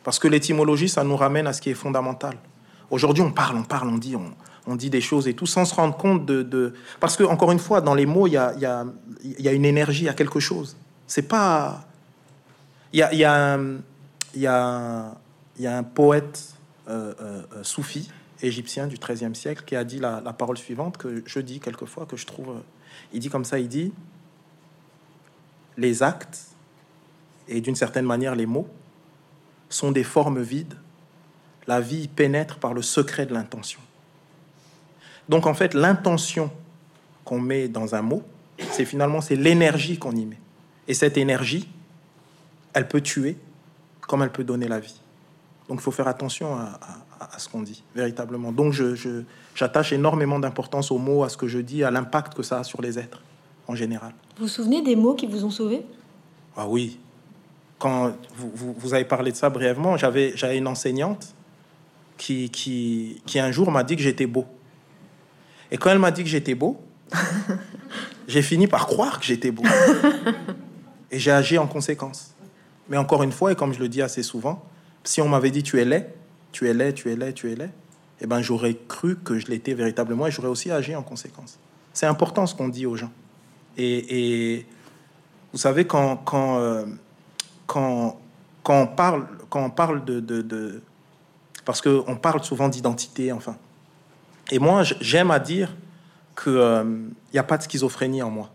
[0.03, 2.39] Parce que l'étymologie, ça nous ramène à ce qui est fondamental.
[2.91, 4.33] Aujourd'hui, on parle, on parle, on dit, on,
[4.67, 6.73] on, dit des choses et tout, sans se rendre compte de...
[7.01, 8.87] Parce que, encore une fois, dans les mots, il y a, y, a,
[9.23, 10.79] y a, une énergie, il y a quelque chose.
[11.07, 11.85] C'est pas...
[12.95, 13.59] Il y a, y, a,
[14.35, 15.15] y, a,
[15.63, 16.55] y a un poète
[16.89, 18.11] euh, euh, euh, soufi
[18.43, 22.07] égyptien du XIIIe siècle qui a dit la, la, parole suivante que je dis quelquefois,
[22.07, 22.63] que je trouve
[23.13, 23.93] il dit comme ça, il dit,
[25.77, 26.41] les actes,
[27.49, 28.69] et d'une certaine manière les mots,
[29.69, 30.75] sont des formes vides.
[31.67, 33.81] La vie pénètre par le secret de l'intention.
[35.29, 36.51] Donc en fait, l'intention
[37.25, 38.23] qu'on met dans un mot,
[38.73, 40.39] c'est finalement c'est l'énergie qu'on y met.
[40.89, 41.69] Et cette énergie,
[42.73, 43.37] elle peut tuer
[44.01, 45.01] comme elle peut donner la vie.
[45.71, 48.51] Donc il faut faire attention à, ce qu'on dit, véritablement.
[48.51, 49.23] Donc je,
[49.55, 52.65] j'attache énormément d'importance aux mots, à ce que je dis, à l'impact que ça a
[52.65, 53.23] sur les êtres
[53.69, 54.13] en général.
[54.37, 55.87] Vous vous souvenez des mots qui vous ont sauvé
[56.57, 56.99] Ah oui.
[57.79, 61.35] Quand vous, vous, avez parlé de ça brièvement, j'avais, j'avais une enseignante
[62.17, 64.47] qui, qui, qui un jour m'a dit que j'étais beau.
[65.71, 66.81] Et quand elle m'a dit que j'étais beau,
[68.27, 69.63] j'ai fini par croire que j'étais beau.
[71.13, 72.35] Et j'ai agi en conséquence.
[72.89, 74.65] Mais encore une fois, et comme je le dis assez souvent,
[75.05, 76.07] si on m'avait dit tu es laid,
[76.53, 77.71] tu es laid, tu es laid, tu es laid,
[78.21, 81.59] eh ben, j'aurais cru que je l'étais véritablement et j'aurais aussi agi en conséquence.
[81.93, 83.11] C'est important ce qu'on dit aux gens.
[83.77, 84.67] Et,
[85.53, 86.85] vous savez, quand, quand, euh,
[87.67, 88.21] quand,
[88.63, 90.21] quand, on parle, quand on parle de...
[90.21, 90.83] de, de
[91.65, 93.57] parce qu'on parle souvent d'identité, enfin.
[94.51, 95.75] Et moi, j'aime à dire
[96.43, 98.51] qu'il n'y euh, a pas de schizophrénie en moi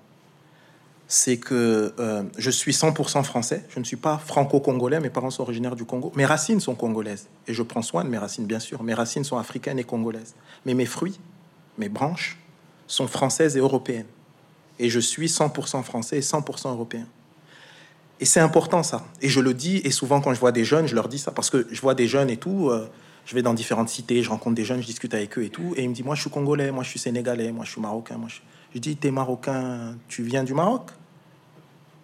[1.08, 3.64] c'est que euh, je suis 100% français.
[3.70, 5.00] Je ne suis pas franco-congolais.
[5.00, 6.12] Mes parents sont originaires du Congo.
[6.16, 7.28] Mes racines sont congolaises.
[7.48, 8.82] Et je prends soin de mes racines, bien sûr.
[8.84, 10.34] Mes racines sont africaines et congolaises.
[10.66, 11.20] Mais mes fruits,
[11.78, 12.40] mes branches,
[12.88, 14.08] sont françaises et européennes.
[14.80, 17.06] Et je suis 100% français et 100% européen.
[18.20, 19.06] Et c'est important ça.
[19.22, 21.32] Et je le dis, et souvent quand je vois des jeunes, je leur dis ça,
[21.32, 22.90] parce que je vois des jeunes et tout, euh,
[23.26, 25.74] je vais dans différentes cités, je rencontre des jeunes, je discute avec eux et tout,
[25.76, 27.82] et ils me disent, moi je suis congolais, moi je suis sénégalais, moi je suis
[27.82, 28.40] marocain, moi je...
[28.76, 30.92] Je dis, t'es marocain, tu viens du Maroc?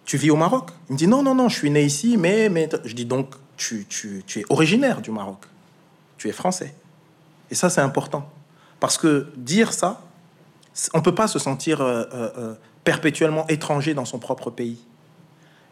[0.06, 0.70] Tu vis au Maroc?
[0.88, 2.48] Il me dit, non, non, non, je suis né ici, mais...
[2.48, 2.66] mais...
[2.84, 5.44] Je dis, donc, tu, tu, tu es originaire du Maroc.
[6.16, 6.74] Tu es français.
[7.50, 8.26] Et ça, c'est important.
[8.80, 10.00] Parce que dire ça,
[10.94, 12.54] on ne peut pas se sentir euh, euh, euh,
[12.84, 14.78] perpétuellement étranger dans son propre pays.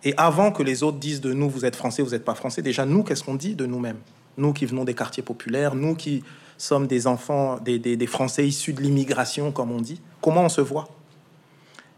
[0.04, 2.60] Et avant que les autres disent de nous, vous êtes français, vous n'êtes pas français,
[2.60, 3.98] déjà, nous, qu'est-ce qu'on dit de nous-mêmes?
[4.36, 6.22] Nous qui venons des quartiers populaires, nous qui
[6.60, 10.00] sommes des enfants, des, Français issus de l'immigration, comme on dit.
[10.20, 10.88] Comment on se voit?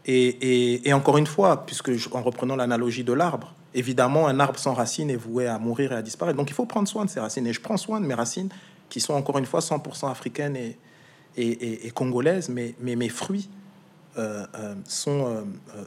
[0.05, 5.09] Et, encore une fois, puisque en reprenant l'analogie de l'arbre, évidemment, un arbre sans racines
[5.09, 6.37] est voué à mourir et à disparaître.
[6.37, 7.47] Donc il faut prendre soin de ses racines.
[7.47, 8.49] Et je prends soin de mes racines,
[8.89, 10.57] qui sont encore une fois 100% africaines
[11.35, 13.49] et, congolaises, mais, mes fruits
[14.17, 15.45] euh, euh, sont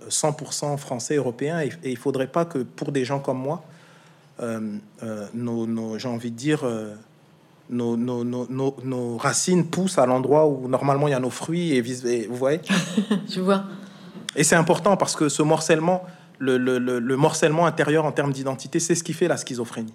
[0.08, 1.60] 100% euh, français, européens.
[1.60, 3.64] Et, il faudrait pas que pour des gens comme moi,
[5.34, 6.66] nos j'ai envie de dire,
[7.70, 11.74] nos, nos, nos, nos, racines poussent à l'endroit où normalement il y a nos fruits
[11.74, 12.60] et, vous voyez
[13.28, 13.64] Je vois.
[14.36, 16.04] Et c'est important parce que ce morcellement,
[16.38, 19.94] le, le, le, morcellement intérieur en termes d'identité, c'est ce qui fait la schizophrénie.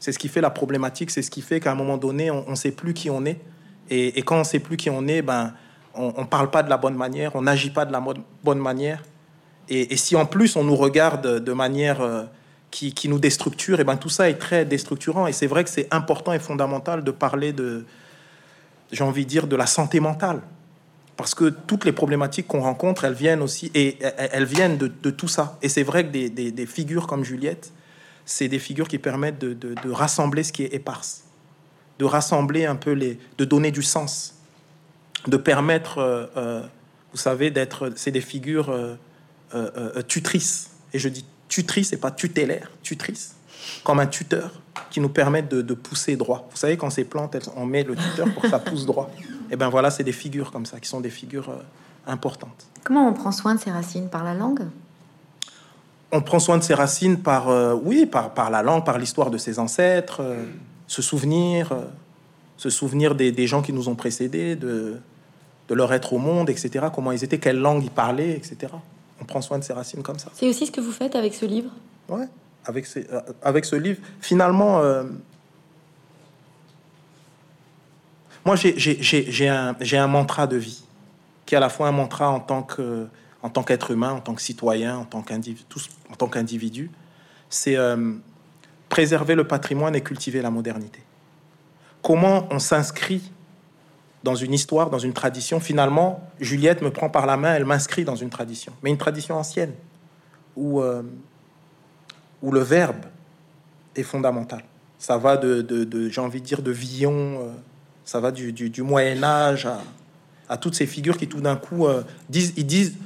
[0.00, 2.50] C'est ce qui fait la problématique, c'est ce qui fait qu'à un moment donné, on
[2.50, 3.40] ne sait plus qui on est.
[3.90, 5.52] Et, et quand on ne sait plus qui on est, ben,
[5.94, 8.02] on ne parle pas de la bonne manière, on n'agit pas de la
[8.42, 9.02] bonne manière.
[9.68, 12.00] Et, et, si en plus on nous regarde de manière...
[12.00, 12.24] Euh,
[12.72, 15.26] qui, nous déstructure, et ben tout ça est très déstructurant.
[15.26, 17.84] Et c'est vrai que c'est important et fondamental de parler de,
[18.90, 20.40] j'ai envie de dire, de la santé mentale.
[21.16, 25.28] Parce que toutes les problématiques qu'on rencontre, elles viennent aussi, et elles viennent de, tout
[25.28, 25.58] ça.
[25.60, 27.72] Et c'est vrai que des, figures comme Juliette,
[28.24, 31.24] c'est des figures qui permettent de, rassembler ce qui est éparse,
[31.98, 34.34] de rassembler un peu les, de donner du sens,
[35.28, 36.62] de permettre, euh, euh,
[37.12, 38.70] vous savez, d'être, c'est des figures
[39.54, 40.70] euh, tutrices.
[40.94, 43.34] Et je dis tutrice et pas tutélaire, tutrice,
[43.84, 44.50] comme un tuteur
[44.90, 46.48] qui nous permet de, pousser droit.
[46.50, 49.10] Vous savez, quand ces plantes, on met le tuteur pour que ça pousse droit.
[49.50, 52.66] Et ben voilà, c'est des figures comme ça, qui sont des figures euh, importantes.
[52.84, 54.08] Comment on prend soin de ses racines?
[54.08, 54.62] Par la langue?
[56.10, 59.30] On prend soin de ses racines par, euh, oui, par, par la langue, par l'histoire
[59.30, 60.46] de ses ancêtres, euh,
[60.86, 61.70] se souvenir,
[62.56, 64.96] se souvenir des, des, gens qui nous ont précédés, de,
[65.68, 68.68] de leur être au monde, etc., comment ils étaient, quelle langue ils parlaient, etc
[69.22, 70.30] on prend soin de ses racines comme ça.
[70.34, 71.70] C'est aussi ce que vous faites avec ce livre?
[72.08, 72.26] Ouais,
[72.64, 74.00] avec, euh, avec ce livre.
[74.20, 75.04] Finalement, euh,
[78.44, 80.82] moi, j'ai un, un mantra de vie,
[81.46, 83.06] qui est à la fois un mantra en tant que
[83.44, 85.64] en tant qu'être humain, en tant que citoyen, en tant qu'individu,
[86.10, 86.92] en tant qu'individu,
[87.50, 88.12] c'est euh,
[88.88, 91.02] préserver le patrimoine et cultiver la modernité.
[92.02, 93.32] Comment on s'inscrit
[94.22, 95.60] dans une histoire, dans une tradition.
[95.60, 99.36] Finalement, Juliette me prend par la main, elle m'inscrit dans une tradition, mais une tradition
[99.36, 99.72] ancienne,
[100.56, 101.02] où, euh,
[102.42, 103.04] où le verbe
[103.96, 104.62] est fondamental.
[104.98, 107.52] Ça va de, de, j'ai envie de dire, de Villon, euh,
[108.04, 109.68] ça va du, du, Moyen Âge
[110.48, 112.96] à, toutes ces figures qui tout d'un coup euh, disent, ils disent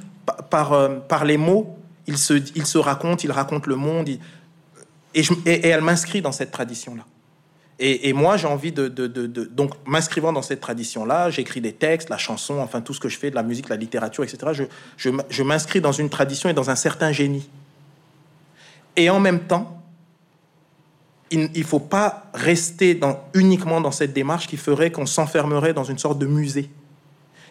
[0.49, 5.33] par, par les mots, ils se, ils se racontent, ils racontent le monde, et, je,
[5.45, 7.03] et elle m'inscrit dans cette tradition-là.
[7.79, 12.57] Et, moi, j'ai envie de, donc m'inscrivant dans cette tradition-là, j'écris des textes, la chanson,
[12.59, 14.65] enfin tout ce que je fais, de la musique, la littérature, etc.
[14.97, 17.47] Je, m'inscris dans une tradition et dans un certain génie.
[18.95, 19.79] Et en même temps,
[21.29, 22.99] il ne faut pas rester
[23.35, 26.71] uniquement dans cette démarche qui ferait qu'on s'enfermerait dans une sorte de musée.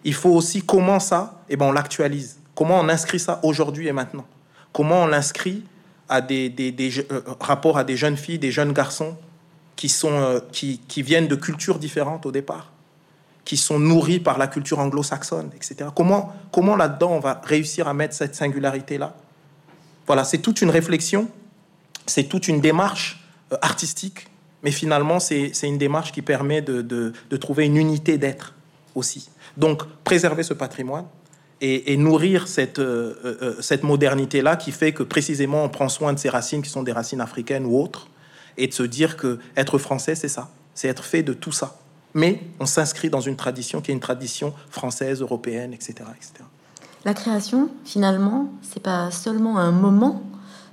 [0.03, 2.39] Il faut aussi comment ça, et eh ben on l'actualise.
[2.57, 4.27] Comment on inscrit ça aujourd'hui et maintenant?
[4.73, 5.63] Comment on l'inscrit
[6.09, 9.17] à des, des euh, rapports à des jeunes filles, des jeunes garçons
[9.77, 12.73] qui, sont, euh, qui, qui, viennent de cultures différentes au départ,
[13.45, 15.91] qui sont nourris par la culture anglo-saxonne, etc.
[15.95, 19.15] Comment, comment là-dedans on va réussir à mettre cette singularité-là?
[20.07, 21.29] Voilà, c'est toute une réflexion,
[22.07, 24.29] c'est toute une démarche euh, artistique,
[24.63, 28.55] mais finalement c'est une démarche qui permet de, de, de trouver une unité d'être
[28.95, 29.29] aussi.
[29.57, 31.05] Donc préserver ce patrimoine,
[31.61, 36.29] et, nourrir cette, euh, cette modernité-là qui fait que précisément on prend soin de ces
[36.29, 38.09] racines qui sont des racines africaines ou autres,
[38.57, 41.77] et de se dire que être français, c'est ça, c'est être fait de tout ça.
[42.15, 46.45] Mais on s'inscrit dans une tradition qui est une tradition française, européenne, etc., etc.
[47.05, 50.23] La création, finalement, c'est pas seulement un moment,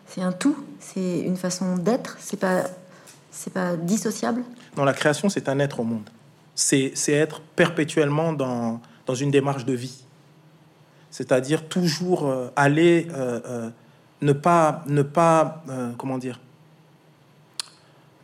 [0.08, 2.64] c'est un tout, c'est une façon d'être, c'est pas,
[3.30, 4.44] c'est pas dissociable?
[4.78, 6.10] Non, la création, c'est un être au monde.
[6.56, 10.04] C'est, être perpétuellement dans, dans une démarche de vie.
[11.12, 13.70] C'est-à-dire toujours euh, aller, euh, euh,
[14.22, 15.64] ne pas, ne pas
[15.98, 16.40] comment dire,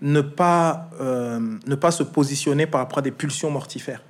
[0.01, 4.01] ne pas, euh, ne pas se positionner par rapport à des pulsions mortifères,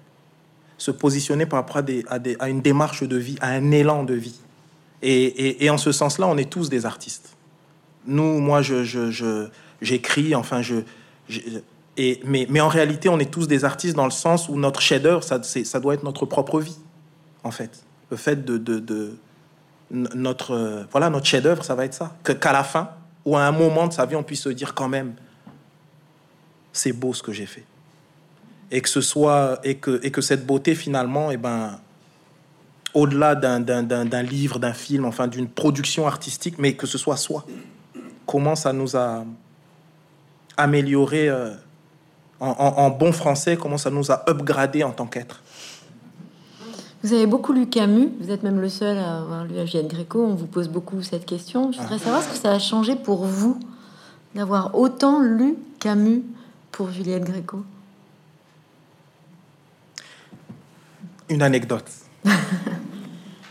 [0.77, 4.39] se positionner par rapport à, une démarche de vie, à un élan de vie.
[5.01, 7.35] Et, en ce sens-là, on est tous des artistes.
[8.05, 9.49] Nous, moi, je,
[9.81, 10.75] j'écris, enfin, je,
[11.97, 14.81] et, mais, mais, en réalité, on est tous des artistes dans le sens où notre
[14.81, 16.77] chef-d'œuvre, ça, ça doit être notre propre vie,
[17.43, 17.83] en fait.
[18.11, 19.17] Le fait de, de,
[19.91, 22.15] notre, voilà, notre chef-d'œuvre, ça va être ça.
[22.23, 22.89] Qu'à la fin,
[23.25, 25.13] ou à un moment de sa vie, on puisse se dire quand même,
[26.73, 27.65] c'est beau ce que j'ai fait.
[28.71, 31.79] Et que ce soit et que, et que cette beauté finalement, eh ben,
[32.93, 37.45] au-delà d'un livre, d'un film, enfin d'une production artistique, mais que ce soit soi.
[38.25, 39.25] Comment ça nous a
[40.57, 41.53] amélioré euh,
[42.39, 45.41] en, bon français, comment ça nous a upgradé en tant qu'être.
[47.03, 50.21] Vous avez beaucoup lu Camus, vous êtes même le seul à avoir lu Juliette Gréco,
[50.23, 51.71] on vous pose beaucoup cette question.
[51.71, 52.03] Je voudrais ah.
[52.03, 53.57] savoir ce que ça a changé pour vous
[54.35, 56.23] d'avoir autant lu Camus
[56.87, 57.63] Juliette Gréco
[61.29, 61.89] Une anecdote.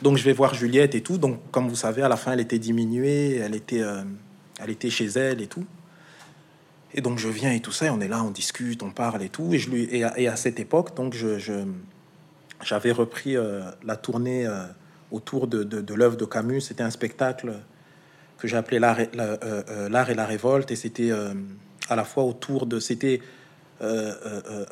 [0.03, 1.19] donc je vais voir Juliette et tout.
[1.19, 4.03] Donc comme vous savez, à la fin, elle était diminuée, elle était, euh,
[4.61, 5.65] elle était chez elle et tout.
[6.95, 9.29] Et donc je viens et tout ça, on est là, on discute, on parle et
[9.29, 9.53] tout.
[9.53, 11.39] Et, à, cette époque, donc je,
[12.65, 14.65] j'avais repris euh, la tournée euh,
[15.13, 16.63] autour de, de, l'œuvre de Camus.
[16.63, 17.53] C'était un spectacle
[18.39, 19.11] que appelé l'art et,
[19.91, 21.11] l'art et la révolte, et c'était
[21.89, 22.81] à la fois autour de...
[22.81, 23.21] C'était
[23.81, 24.65] euh, euh, euh,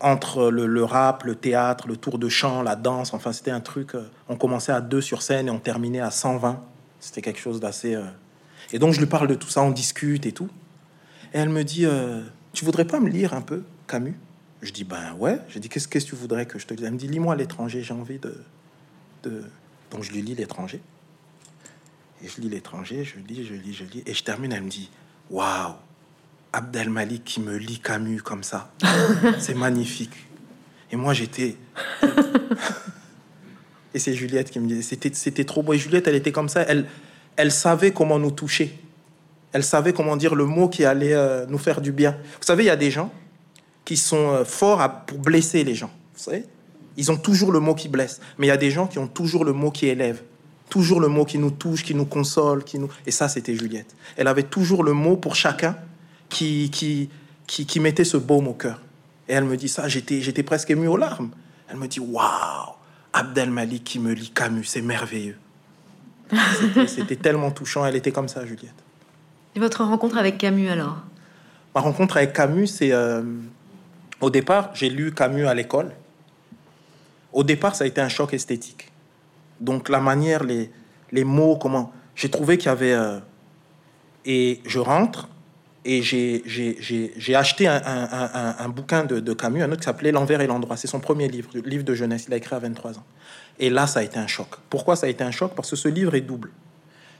[0.00, 3.92] entre le, rap, le théâtre, le tour de chant, la danse, enfin c'était un truc...
[4.30, 6.62] on commençait à deux sur scène et on terminait à 120.
[7.00, 7.98] C'était quelque chose d'assez...
[8.72, 10.48] Et donc je lui parle de tout ça, on discute et tout.
[11.34, 11.86] Et elle me dit,
[12.54, 14.16] tu voudrais pas me lire un peu Camus?
[14.62, 15.38] Je dis, ben ouais.
[15.48, 17.82] Je dis, qu'est-ce que tu voudrais que je te dise Elle me dit, lis-moi l'étranger,
[17.82, 18.42] j'ai envie de,
[19.22, 19.44] de...
[19.90, 20.80] Donc je lui lis l'étranger.
[22.22, 24.02] Et je lis l'étranger, je lis, je lis, je lis.
[24.06, 24.90] Et je termine, elle me dit,
[25.30, 25.74] waouh
[26.52, 28.72] Abdelmalik qui me lit Camus comme ça.
[29.38, 30.12] c'est magnifique.
[30.92, 31.56] Et moi, j'étais.
[33.94, 35.72] et c'est Juliette qui me disait c'était, c'était trop beau.
[35.74, 36.62] Et Juliette, elle était comme ça.
[36.62, 36.86] Elle,
[37.36, 38.78] elle savait comment nous toucher.
[39.52, 42.12] Elle savait comment dire le mot qui allait euh, nous faire du bien.
[42.12, 43.12] Vous savez, il y a des gens
[43.84, 45.90] qui sont euh, forts pour blesser les gens.
[46.14, 46.44] Vous savez?
[46.96, 48.20] Ils ont toujours le mot qui blesse.
[48.38, 50.22] Mais il y a des gens qui ont toujours le mot qui élève.
[50.68, 52.64] Toujours le mot qui nous touche, qui nous console.
[52.64, 52.88] Qui nous...
[53.06, 53.94] Et ça, c'était Juliette.
[54.16, 55.76] Elle avait toujours le mot pour chacun
[56.30, 57.10] qui, qui,
[57.46, 58.80] qui, mettait ce baume au cœur.
[59.28, 61.30] Et elle me dit ça, j'étais, j'étais presque ému aux larmes.
[61.68, 62.74] Elle me dit Waouh,
[63.12, 65.36] Abdel Malik qui me lit Camus, c'est merveilleux.
[66.86, 68.74] C'était, tellement touchant, elle était comme ça, Juliette.
[69.54, 70.98] Et votre rencontre avec Camus alors?
[71.74, 72.92] Ma rencontre avec Camus, c'est.
[72.92, 73.22] Euh,
[74.20, 75.92] au départ, j'ai lu Camus à l'école.
[77.32, 78.90] Au départ, ça a été un choc esthétique.
[79.60, 80.70] Donc, la manière, les,
[81.12, 81.92] les mots, comment.
[82.14, 82.92] J'ai trouvé qu'il y avait.
[82.92, 83.18] Euh,
[84.24, 85.28] Et je rentre
[85.84, 90.40] et j'ai acheté un, un, un, bouquin de, de, Camus, un autre qui s'appelait L'envers
[90.42, 90.76] et l'endroit.
[90.76, 92.26] C'est son premier livre, livre de jeunesse.
[92.28, 93.04] Il a écrit à 23 ans.
[93.58, 94.48] Et là, ça a été un choc.
[94.68, 95.52] Pourquoi ça a été un choc?
[95.54, 96.50] Parce que ce livre est double.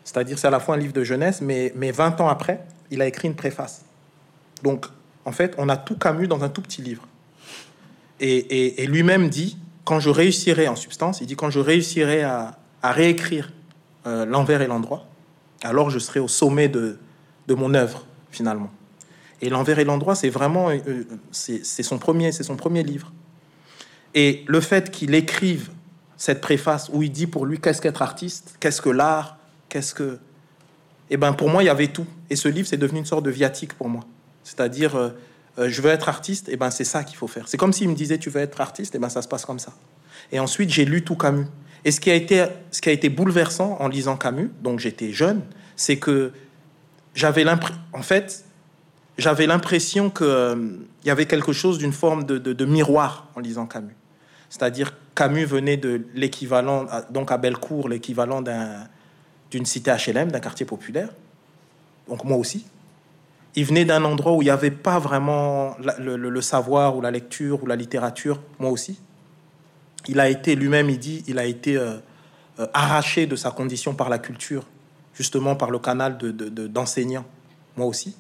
[0.05, 3.01] C'est-à-dire, c'est à la fois un livre de jeunesse, mais, mais 20 ans après, il
[3.01, 3.85] a écrit une préface.
[4.63, 4.87] Donc,
[5.25, 7.07] en fait, on a tout Camus dans un tout petit livre.
[8.21, 12.59] Et, et, lui-même dit, quand je réussirai, en substance, il dit, quand je réussirai à,
[12.83, 13.51] à réécrire
[14.07, 15.07] euh, l'envers et l'endroit,
[15.63, 16.99] alors je serai au sommet de,
[17.49, 18.71] de mon œuvre finalement.
[19.43, 23.13] Et l'envers et l'endroit, c'est vraiment, euh, euh, c'est son premier, c'est son premier livre.
[24.15, 25.71] Et le fait qu'il écrive
[26.17, 30.19] cette préface où il dit pour lui qu'est-ce qu'être artiste, qu'est-ce que l'art, qu'est-ce que,
[31.09, 32.07] eh ben pour moi il y avait tout.
[32.29, 34.03] Et ce livre c'est devenu une sorte de viatique pour moi.
[34.45, 35.11] C'est-à-dire euh,
[35.69, 37.49] je veux être artiste, et eh ben c'est ça qu'il faut faire.
[37.49, 39.47] C'est comme s'il me disait tu veux être artiste, et eh ben ça se passe
[39.47, 39.73] comme ça.
[40.33, 41.47] Et ensuite j'ai lu tout Camus.
[41.85, 45.13] Et ce qui a été, ce qui a été bouleversant en lisant Camus, donc j'étais
[45.13, 45.41] jeune,
[45.77, 46.33] c'est que
[47.15, 48.45] j'avais l'impression, en fait,
[49.19, 53.97] j'avais l'impression qu'il euh, y avait quelque chose d'une forme de, miroir en lisant Camus.
[54.49, 58.43] C'est-à-dire Camus venait de l'équivalent, donc à Bellecour, l'équivalent
[59.51, 61.11] d'une cité HLM, d'un quartier populaire.
[62.09, 62.67] Donc moi aussi.
[63.57, 67.63] Il venait d'un endroit où il n'y avait pas vraiment le, savoir ou la lecture
[67.63, 69.01] ou la littérature, moi aussi.
[70.09, 71.97] Il a été lui-même, il dit, il a été euh,
[72.59, 74.65] euh, arraché de sa condition par la culture
[75.21, 77.27] justement par le canal d'enseignants,
[77.77, 78.17] de, moi aussi.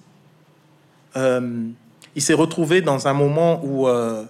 [1.16, 1.66] Euh,
[2.14, 4.26] il s'est retrouvé dans un moment où euh,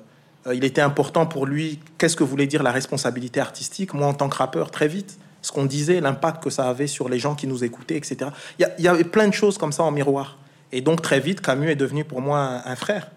[0.55, 3.93] il était important pour lui, qu'est-ce que voulait dire la responsabilité artistique?
[3.93, 7.09] Moi, en tant que rappeur, très vite, ce qu'on disait, l'impact que ça avait sur
[7.09, 8.31] les gens qui nous écoutaient, etc.
[8.61, 10.39] Il y, avait plein de choses comme ça en miroir.
[10.71, 13.11] Et donc, très vite, Camus est devenu pour moi un, frère.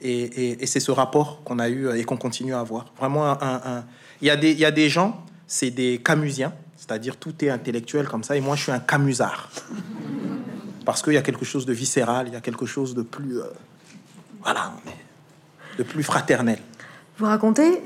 [0.00, 2.86] Et, c'est ce rapport qu'on a eu et qu'on continue à avoir.
[2.98, 3.84] Vraiment, un,
[4.22, 6.54] Il, y a des, il y a des gens, c'est des Camusiens,
[6.86, 9.50] c'est-à-dire tout est intellectuel comme ça, et moi je suis un camusard.
[10.84, 13.40] Parce qu'il y a quelque chose de viscéral, il y a quelque chose de plus...
[13.40, 13.46] Euh,
[14.42, 14.74] voilà,
[15.78, 16.58] de plus fraternel.
[17.16, 17.80] Vous racontez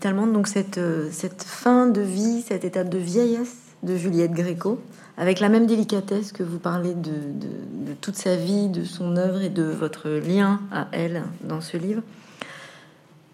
[0.00, 3.54] finalement donc cette, euh, cette fin de vie, cette étape de vieillesse
[3.84, 4.80] de Juliette Gréco,
[5.16, 9.16] avec la même délicatesse que vous parlez de, de, de, toute sa vie, de son
[9.16, 12.02] œuvre et de votre lien à elle dans ce livre.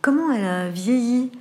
[0.02, 1.32] Comment elle a vieilli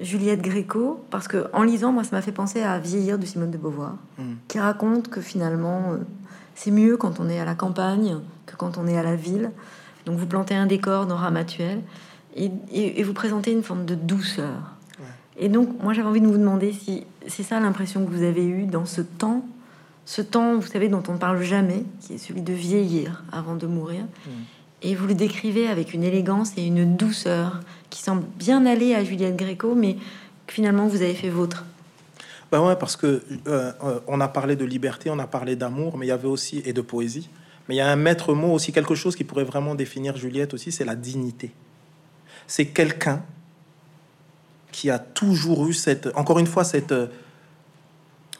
[0.00, 3.50] Juliette Gréco, parce que en lisant, moi, ça m'a fait penser à Vieillir de Simone
[3.50, 4.22] de Beauvoir, mm.
[4.48, 5.96] qui raconte que finalement, euh,
[6.54, 9.50] c'est mieux quand on est à la campagne que quand on est à la ville.
[10.06, 11.82] Donc vous plantez un décor dans Ramatuel
[12.36, 14.76] et, vous présentez une forme de douceur.
[15.36, 18.46] Et donc, moi, j'avais envie de vous demander si c'est ça l'impression que vous avez
[18.46, 19.44] eue dans ce temps,
[20.04, 23.54] ce temps, vous savez, dont on ne parle jamais, qui est celui de vieillir avant
[23.54, 24.02] de mourir.
[24.02, 24.30] Mm.
[24.82, 27.60] Et vous le décrivez avec une élégance et une douceur
[27.90, 29.96] qui semble bien aller à Juliette Gréco, mais
[30.46, 31.64] finalement vous avez fait vôtre.
[32.50, 35.96] Ben ouais, parce que euh, euh, on a parlé de liberté, on a parlé d'amour,
[35.96, 37.28] mais il y avait aussi et de poésie.
[37.68, 40.54] Mais il y a un maître mot aussi, quelque chose qui pourrait vraiment définir Juliette
[40.54, 41.52] aussi, c'est la dignité.
[42.48, 43.22] C'est quelqu'un
[44.72, 47.06] qui a toujours eu cette, encore une fois, cette, euh,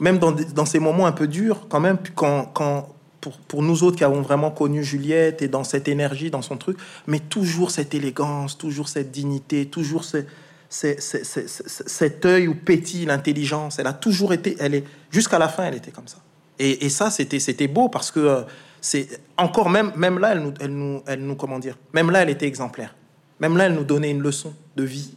[0.01, 2.89] même dans, dans ces moments un peu durs, quand même, quand, quand
[3.21, 6.57] pour, pour, nous autres qui avons vraiment connu Juliette et dans cette énergie, dans son
[6.57, 10.25] truc, mais toujours cette élégance, toujours cette dignité, toujours ce,
[10.71, 13.79] cet œil où pétille l'intelligence.
[13.79, 16.19] Elle a toujours été, elle est jusqu'à la fin, elle était comme ça.
[16.59, 18.43] Et, et ça, c'était c'était beau parce que euh,
[18.81, 22.23] c'est encore même même là, elle nous, elle nous, elle nous comment dire, même là,
[22.23, 22.95] elle était exemplaire.
[23.41, 25.15] Même là, elle nous donnait une leçon de vie.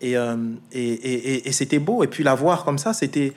[0.00, 0.36] Et, euh,
[0.72, 2.02] et, et, c'était beau.
[2.02, 3.34] Et puis la voir comme ça, c'était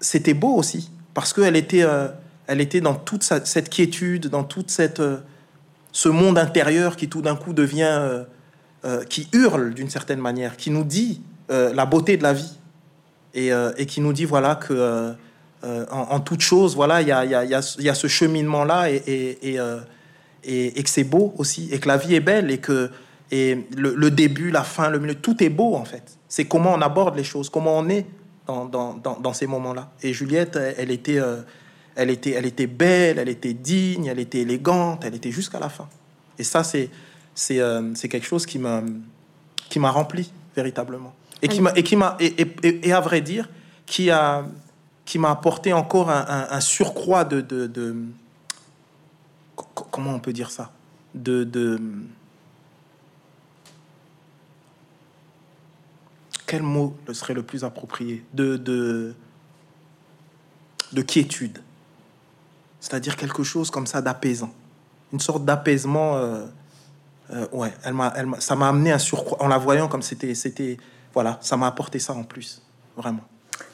[0.00, 2.08] c'était beau aussi parce qu'elle était euh,
[2.46, 5.18] elle était dans toute cette quiétude, dans toute cette, euh,
[5.92, 8.24] ce monde intérieur qui tout d'un coup devient, euh,
[8.84, 12.58] euh, qui hurle d'une certaine manière, qui nous dit la beauté de la vie
[13.34, 13.52] et,
[13.86, 15.14] qui nous dit voilà que
[15.62, 17.54] en, toute chose, voilà, il y a, y, a, y
[17.88, 19.58] a, ce cheminement là et, et,
[20.42, 22.90] et, que c'est beau aussi et que la vie est belle et que
[23.30, 26.16] et le, début, la fin, le milieu, tout est beau en fait.
[26.28, 28.06] C'est comment on aborde les choses, comment on est
[28.46, 29.90] dans, dans, dans ces moments-là.
[30.02, 31.20] Et Juliette, elle, était
[31.96, 35.68] elle était, elle était belle, elle était digne, elle était élégante, elle était jusqu'à la
[35.68, 35.88] fin.
[36.38, 36.90] Et ça, c'est
[37.34, 38.82] c'est euh, quelque chose qui m'a
[39.68, 41.14] qui m'a rempli véritablement.
[41.42, 43.48] Et qui m'a et qui m'a et, et, à vrai dire
[43.86, 44.46] qui a
[45.04, 47.94] qui m'a apporté encore un, un, surcroît de, de, de,
[49.54, 50.72] comment on peut dire ça?
[51.14, 51.78] De, de
[56.46, 58.24] quel mot serait le plus approprié?
[58.32, 59.14] De, de,
[60.94, 61.60] de quiétude
[62.84, 64.50] c'est-à-dire quelque chose comme ça d'apaisant,
[65.10, 66.16] une sorte d'apaisement.
[66.16, 66.44] Euh,
[67.32, 70.34] euh, ouais, elle m'a, elle ça m'a amené un surcroît en la voyant comme c'était,
[70.34, 70.76] c'était,
[71.14, 72.60] voilà, ça m'a apporté ça en plus,
[72.94, 73.22] vraiment.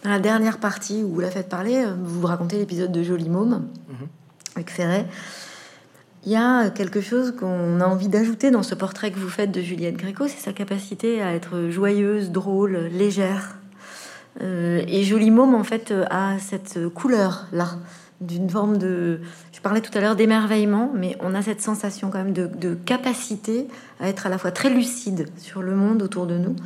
[0.04, 3.28] Dans la dernière partie où vous la faites parler, euh, vous racontez l'épisode de Jolie
[3.28, 3.66] Môme.
[3.88, 4.06] Mhm.
[4.54, 5.06] avec Ferret.
[6.24, 9.50] Il y a quelque chose qu'on a envie d'ajouter dans ce portrait que vous faites
[9.50, 13.56] de Juliette Gréco, c'est sa capacité à être joyeuse, drôle, légère.
[14.40, 17.70] Euh, et Jolie Môme, en fait, a cette couleur-là,
[18.20, 19.20] d'une forme de...
[19.52, 23.66] Je parlais tout à l'heure d'émerveillement, mais on a cette sensation quand même de, capacité
[24.00, 26.56] à être à la fois très lucide sur le monde autour de nous,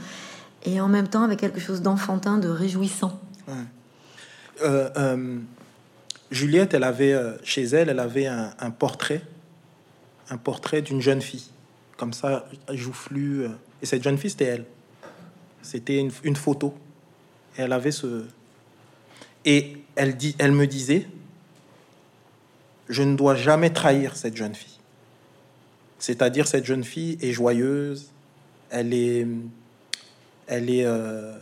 [0.64, 3.20] et en même temps avec quelque chose d'enfantin, de réjouissant.
[4.62, 5.38] Euh, euh,
[6.30, 9.22] Juliette, elle avait chez elle, elle avait un, portrait
[10.30, 11.50] un portrait d'une jeune fille,
[11.96, 13.44] comme ça, joufflue.
[13.44, 13.48] Euh,
[13.82, 14.64] et cette jeune fille, c'était elle.
[15.62, 16.74] C'était une, photo.
[17.56, 18.24] Et elle avait ce.
[19.44, 21.06] Et elle, dit, elle me disait
[22.88, 24.78] Je ne dois jamais trahir cette jeune fille.
[25.98, 28.12] C'est-à-dire, cette jeune fille est joyeuse,
[28.70, 29.26] elle est.
[30.46, 30.84] Elle est.
[30.84, 31.32] Euh,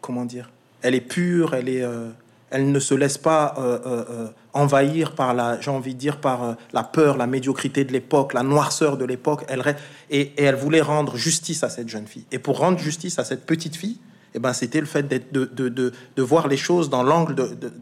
[0.00, 0.50] comment dire
[0.82, 1.82] Elle est pure, elle est.
[1.82, 2.08] Euh,
[2.50, 6.82] elle ne se laisse pas euh, envahir par la, j'ai envie de dire, par la
[6.82, 9.44] peur, la médiocrité de l'époque, la noirceur de l'époque.
[9.48, 9.62] Elle,
[10.10, 12.26] et, elle voulait rendre justice à cette jeune fille.
[12.30, 13.98] Et pour rendre justice à cette petite fille,
[14.34, 17.72] eh ben, c'était le fait d'être, de, de, de, voir les choses dans l'angle de,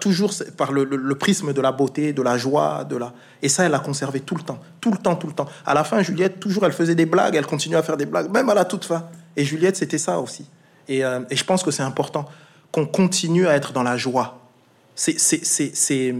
[0.00, 3.12] toujours par le, prisme de la beauté, de la joie, de la.
[3.42, 5.46] Et ça, elle a conservé tout le temps, tout le temps, tout le temps.
[5.66, 8.30] À la fin, Juliette, toujours, elle faisait des blagues, elle continuait à faire des blagues,
[8.30, 9.04] même à la toute fin.
[9.36, 10.46] Et Juliette, c'était ça aussi.
[10.88, 12.26] Et, et je pense que c'est important
[12.72, 14.38] qu'on continue à être dans la joie.
[14.94, 16.14] C'est, c'est, c'est,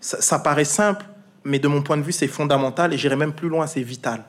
[0.00, 1.04] ça, ça, paraît simple,
[1.44, 4.24] mais de mon point de vue, c'est fondamental et j'irai même plus loin, c'est vital.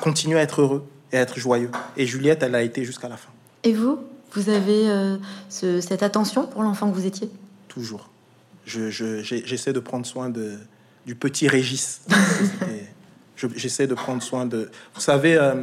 [0.00, 1.70] Continuer à être heureux et à être joyeux.
[1.96, 3.30] Et Juliette, elle a été jusqu'à la fin.
[3.62, 4.00] Et vous,
[4.32, 5.16] vous avez euh,
[5.48, 7.30] cette attention pour l'enfant que vous étiez?
[7.72, 8.10] Toujours.
[8.64, 10.58] Je, j'essaie de prendre soin de,
[11.06, 12.02] du petit Régis.
[13.56, 14.70] j'essaie de prendre soin de...
[14.94, 15.36] Vous savez...
[15.36, 15.54] Euh,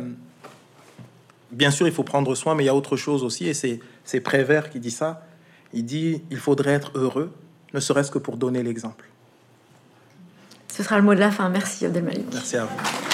[1.51, 4.19] bien sûr, il faut prendre soin, mais il y a autre chose aussi, et c'est
[4.21, 5.25] Prévert qui dit ça.
[5.73, 7.31] Il dit il faudrait être heureux,
[7.73, 9.05] ne serait-ce que pour donner l'exemple.
[10.73, 11.49] Ce sera le mot de la fin.
[11.49, 12.25] Merci Abdelmalik.
[12.33, 13.08] Merci à vous.